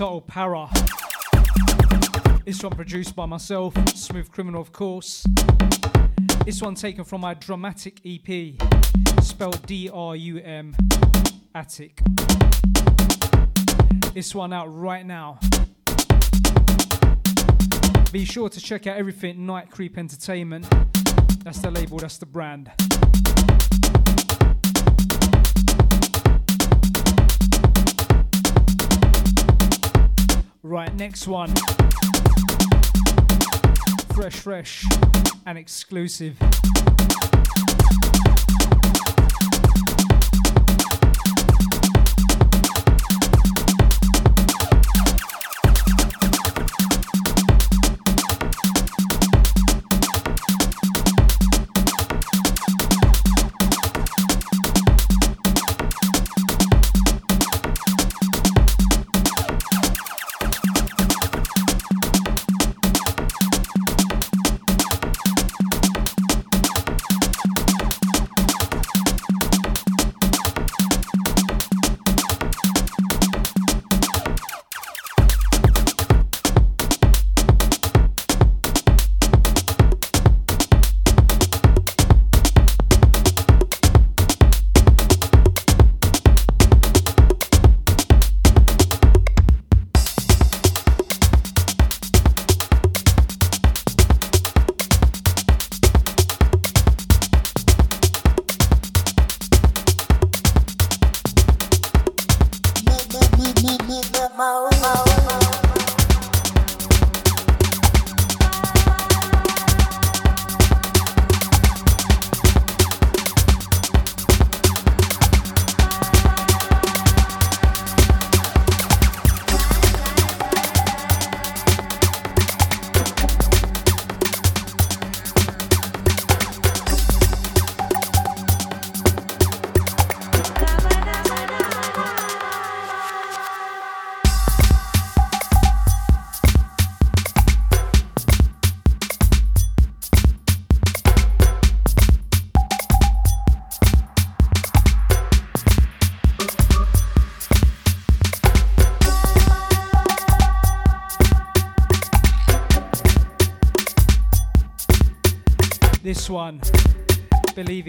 Entitled 0.00 0.28
Para. 0.28 0.68
This 2.44 2.62
one 2.62 2.70
produced 2.70 3.16
by 3.16 3.26
myself, 3.26 3.74
Smoove 3.74 4.30
Kriminal, 4.30 4.60
of 4.60 4.70
course. 4.70 5.26
This 6.44 6.62
one 6.62 6.76
taken 6.76 7.02
from 7.02 7.22
my 7.22 7.34
dramatic 7.34 8.00
EP, 8.06 8.54
spelled 9.20 9.66
D 9.66 9.90
R 9.92 10.14
U 10.14 10.38
M, 10.38 10.76
Attic. 11.52 12.00
This 14.14 14.36
one 14.36 14.52
out 14.52 14.72
right 14.72 15.04
now. 15.04 15.40
Be 18.12 18.24
sure 18.24 18.48
to 18.48 18.60
check 18.60 18.86
out 18.86 18.98
everything 18.98 19.46
Night 19.46 19.68
Creep 19.68 19.98
Entertainment. 19.98 20.70
That's 21.42 21.58
the 21.58 21.72
label, 21.72 21.98
that's 21.98 22.18
the 22.18 22.26
brand. 22.26 22.70
Right, 30.68 30.94
next 30.96 31.26
one. 31.26 31.50
Fresh, 34.14 34.36
fresh, 34.40 34.84
and 35.46 35.56
exclusive. 35.56 36.36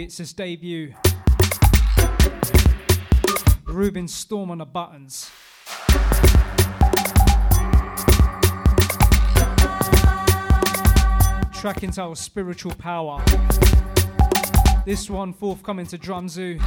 It's 0.09 0.17
his 0.17 0.33
debut. 0.33 0.91
Ruben 3.67 4.07
Storm 4.07 4.49
on 4.49 4.57
the 4.57 4.65
buttons. 4.65 5.29
Track 11.53 11.83
entitled 11.83 12.17
Spiritual 12.17 12.73
Power. 12.73 13.23
This 14.83 15.11
one 15.11 15.31
forthcoming 15.31 15.85
to 15.85 15.99
Drum 15.99 16.27
Zoo. 16.27 16.57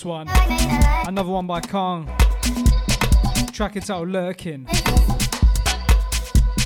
This 0.00 0.04
one. 0.06 0.28
Another 1.06 1.28
one 1.28 1.46
by 1.46 1.60
Kong. 1.60 2.06
Track 3.52 3.76
entitled 3.76 4.08
Lurking. 4.08 4.66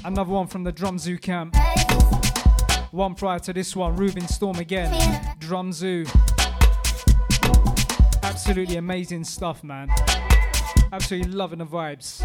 Another 0.05 0.31
one 0.31 0.47
from 0.47 0.63
the 0.63 0.71
Drum 0.71 1.01
Zoo 1.01 1.19
camp. 1.19 1.57
One 2.93 3.17
prior 3.17 3.41
to 3.41 3.53
this 3.53 3.75
one, 3.75 3.97
Ruben 3.97 4.29
Storm 4.29 4.59
again. 4.59 5.35
Drum 5.41 5.73
Zoo. 5.73 6.07
Absolutely 8.23 8.77
amazing 8.77 9.25
stuff, 9.25 9.65
man. 9.65 9.89
Absolutely 10.93 11.33
loving 11.33 11.59
the 11.59 11.67
vibes. 11.67 12.23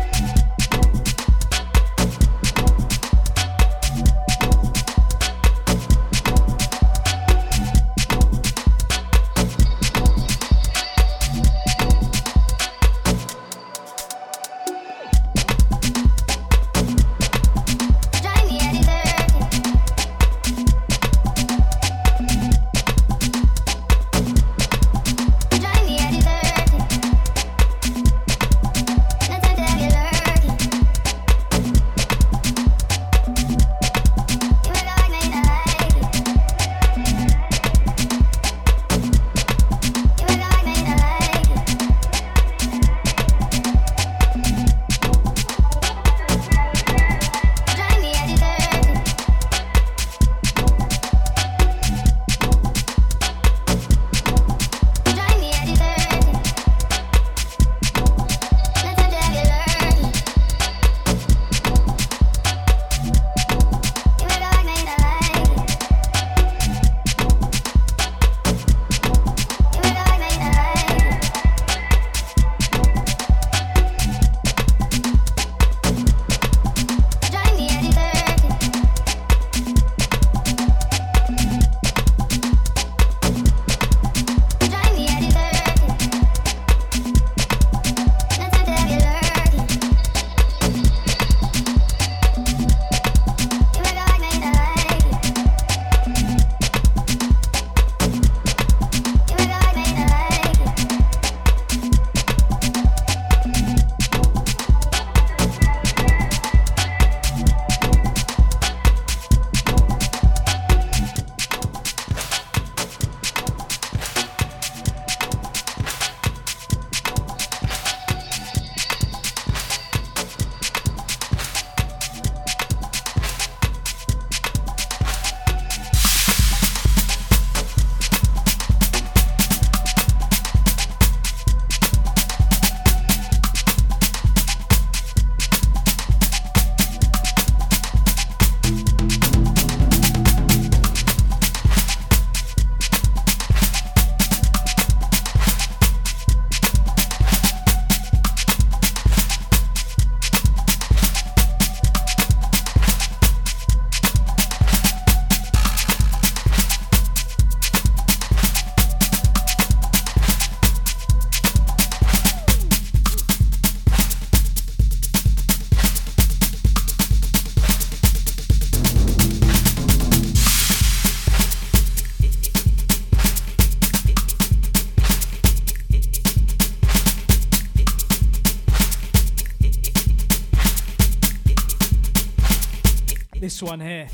One 183.62 183.82
here, 183.82 184.08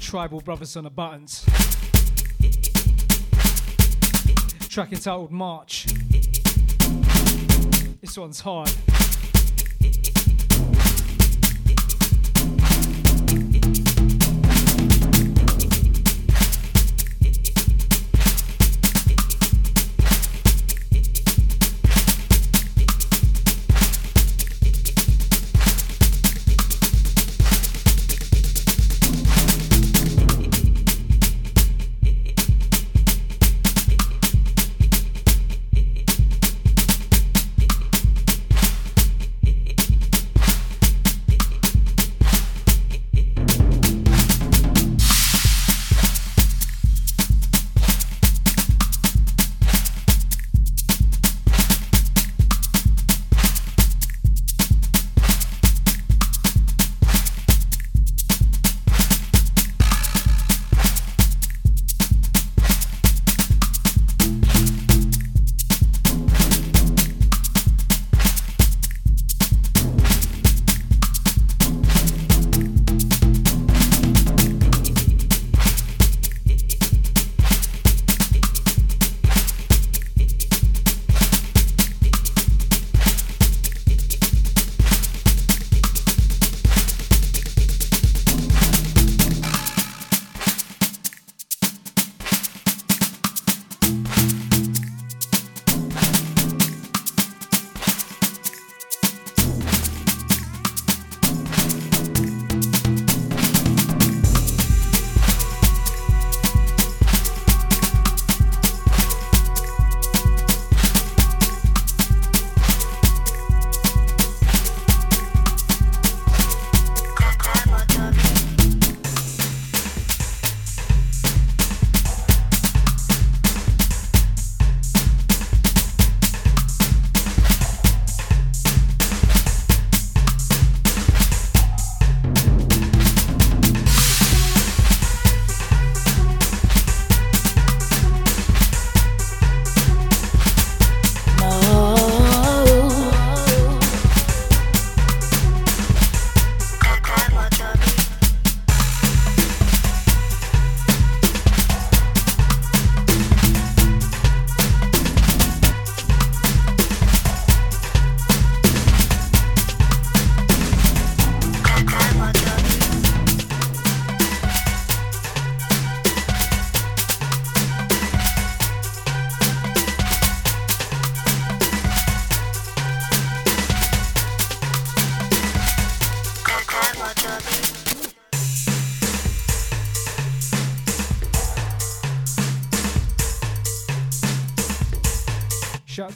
Tribal 0.00 0.40
Brothers 0.40 0.76
on 0.76 0.82
the 0.82 0.90
Buttons. 0.90 1.44
Track 4.68 4.92
entitled 4.92 5.30
March. 5.30 5.86
This 8.00 8.18
one's 8.18 8.40
hard. 8.40 8.72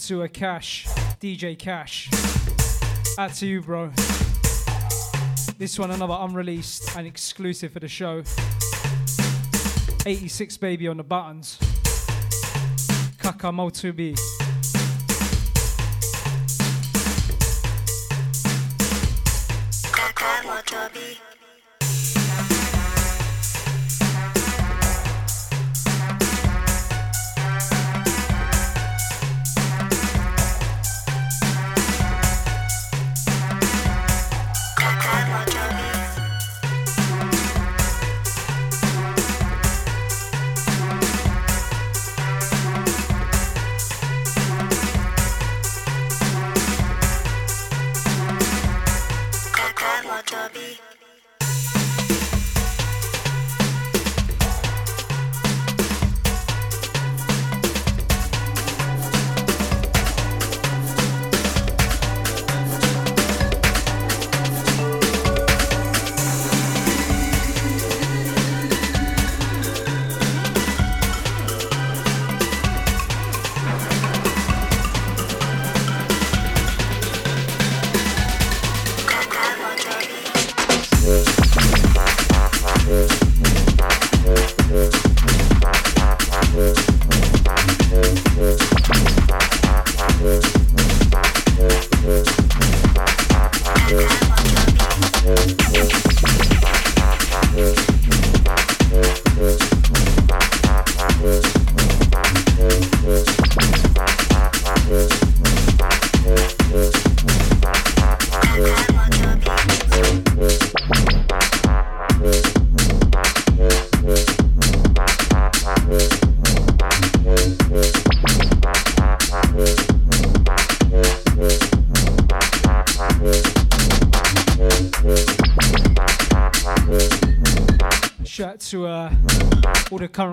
To 0.06 0.22
a 0.22 0.28
Cash, 0.28 0.86
DJ 1.20 1.56
Cash. 1.56 2.10
Out 3.18 3.34
to 3.34 3.46
you, 3.46 3.60
bro. 3.60 3.90
This 5.58 5.78
one, 5.78 5.92
another 5.92 6.16
unreleased 6.18 6.96
and 6.96 7.06
exclusive 7.06 7.72
for 7.72 7.78
the 7.78 7.86
show. 7.88 8.24
86 10.04 10.56
Baby 10.56 10.88
on 10.88 10.96
the 10.96 11.04
buttons. 11.04 11.56
Kaka 13.18 13.48
Motubi. 13.48 14.41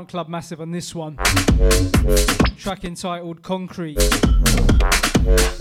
Club 0.09 0.27
massive 0.27 0.59
on 0.59 0.71
this 0.71 0.95
one. 0.95 1.15
Track 2.57 2.83
entitled 2.83 3.43
Concrete 3.43 3.95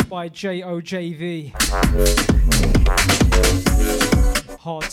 by 0.09 0.31
JOJV. 0.31 1.53
Hard 4.59 4.85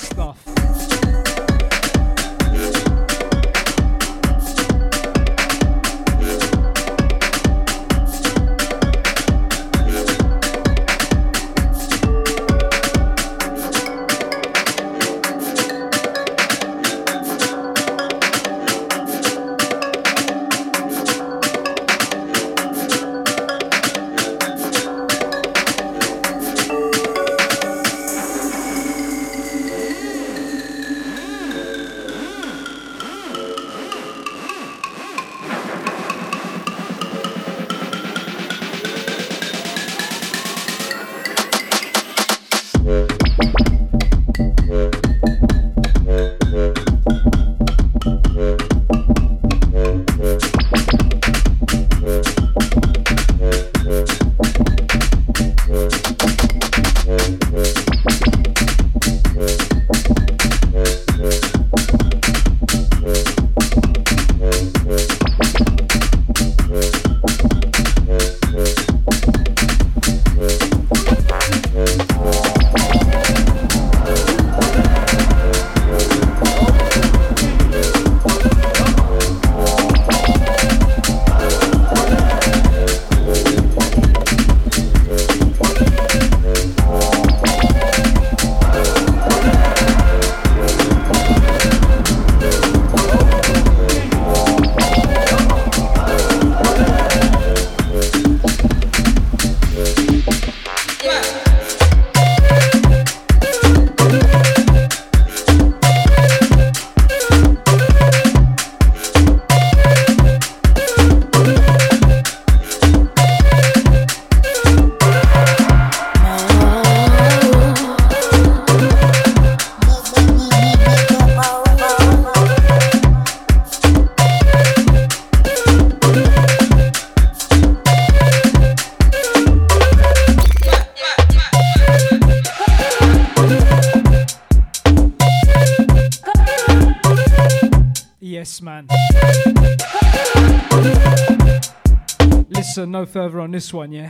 this 143.55 143.73
one, 143.73 143.89
yeah? 143.93 144.09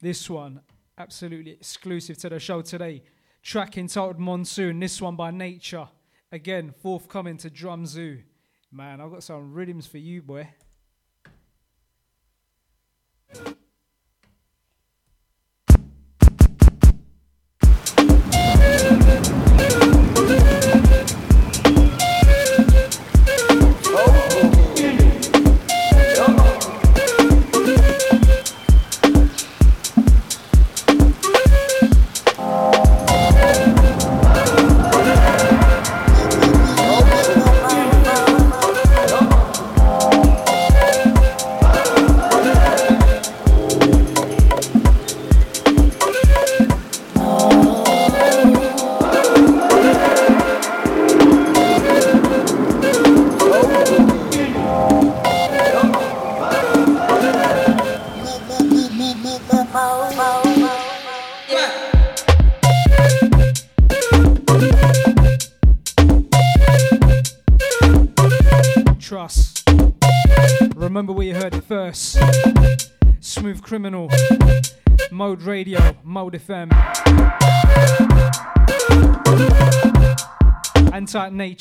This 0.00 0.28
one, 0.28 0.60
absolutely 0.98 1.52
exclusive 1.52 2.18
to 2.18 2.28
the 2.30 2.40
show 2.40 2.62
today. 2.62 3.04
Track 3.44 3.78
entitled 3.78 4.18
Monsoon. 4.18 4.80
This 4.80 5.00
one 5.00 5.14
by 5.14 5.30
Nature. 5.30 5.86
Again, 6.32 6.74
forthcoming 6.82 7.36
to 7.36 7.48
Drum 7.48 7.86
Zoo. 7.86 8.22
Man, 8.72 9.00
I've 9.00 9.12
got 9.12 9.22
some 9.22 9.52
rhythms 9.54 9.86
for 9.86 9.98
you, 9.98 10.20
boy. 10.20 10.48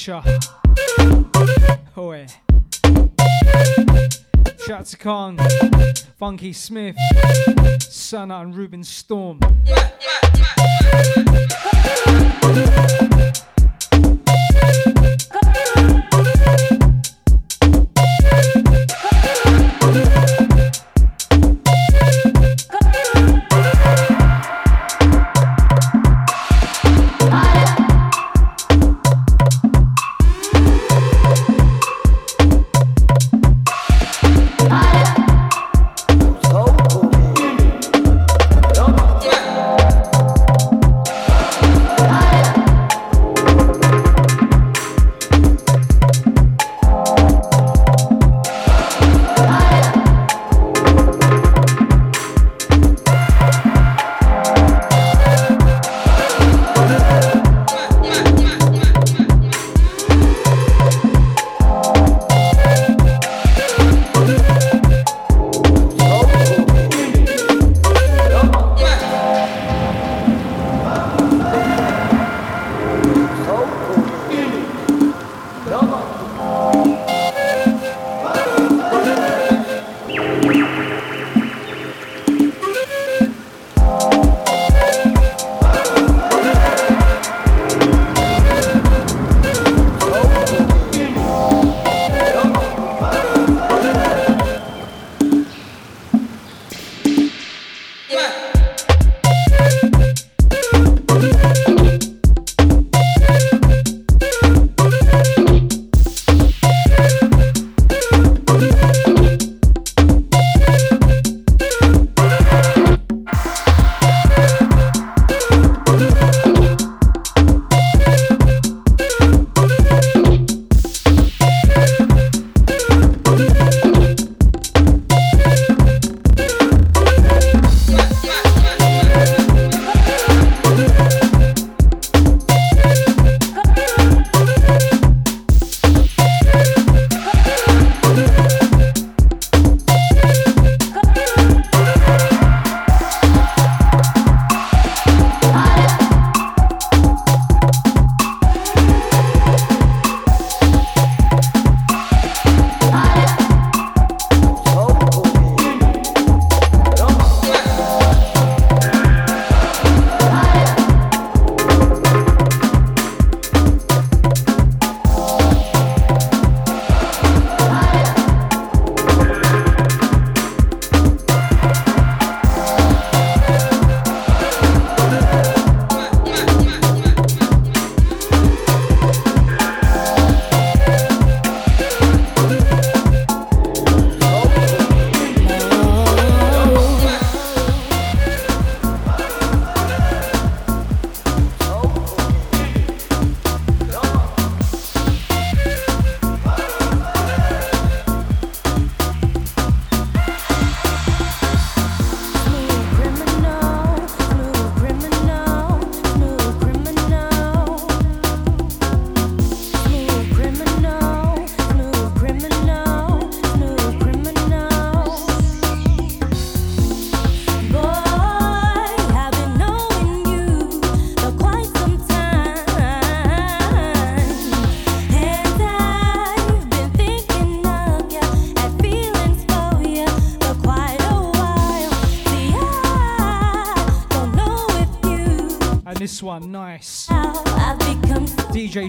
Anti 0.08 0.30
Nature. 0.30 1.80
Hoy. 1.96 2.28
Shout 4.66 4.80
out 4.80 4.86
to 4.86 4.98
Khan, 4.98 5.38
Funky 6.18 6.54
Smith, 6.54 6.96
Sana 7.80 8.40
and 8.42 8.56
Ruben 8.56 8.84
Storm. 8.84 9.40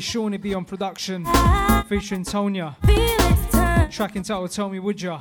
Shawnee 0.06 0.36
B 0.36 0.54
on 0.54 0.64
production, 0.64 1.24
featuring 1.88 2.22
Tonya. 2.22 2.76
Track 3.90 4.14
entitled 4.14 4.52
Tell 4.52 4.68
Me 4.68 4.78
Would 4.78 5.02
Ya? 5.02 5.20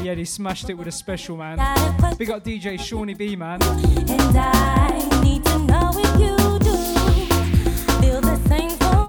Yeah, 0.00 0.14
he 0.14 0.24
smashed 0.24 0.70
it 0.70 0.74
with 0.74 0.86
a 0.86 0.92
special, 0.92 1.36
man. 1.36 1.58
Big 2.16 2.30
up 2.30 2.44
DJ 2.44 2.78
Shawnee 2.78 3.14
B, 3.14 3.34
man. 3.34 3.60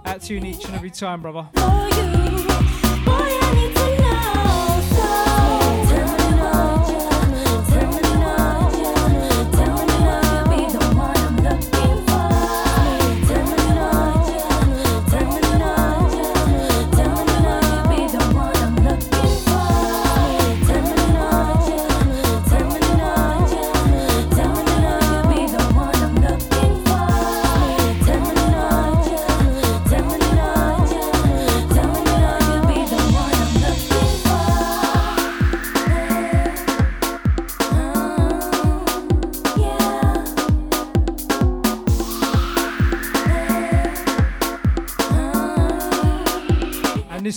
At 0.03 0.21
tune 0.23 0.43
each 0.43 0.65
and 0.65 0.73
every 0.73 0.89
time, 0.89 1.21
brother. 1.21 1.47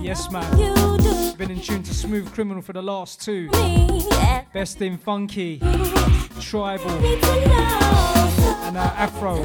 Yes, 0.00 0.30
man. 0.30 0.56
Been 1.36 1.50
in 1.50 1.60
tune 1.60 1.82
to 1.82 1.92
Smoove 1.92 2.28
Kriminal 2.34 2.62
for 2.62 2.72
the 2.72 2.82
last 2.82 3.20
two. 3.20 3.50
Best 4.52 4.80
in 4.80 4.96
Funky, 4.98 5.58
Tribal, 6.40 6.90
and 8.64 8.76
uh, 8.76 8.92
Afro. 8.96 9.36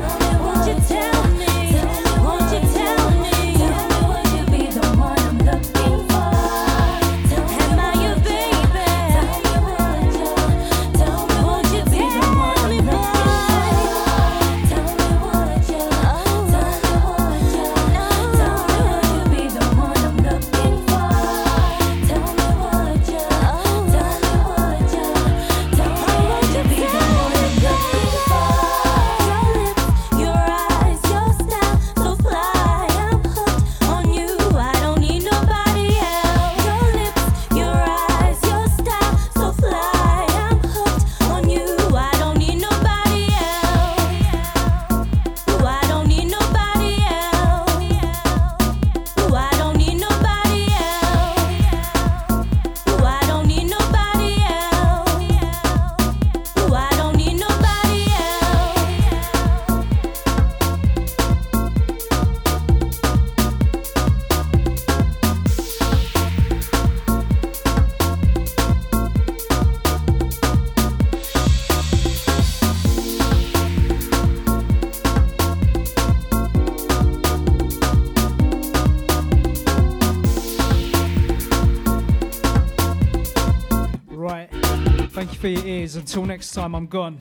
until 86.04 86.26
next 86.26 86.52
time, 86.52 86.76
I'm 86.76 86.86
gone. 86.86 87.18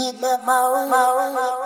my, 0.00 0.86
my, 0.90 1.32
my. 1.34 1.60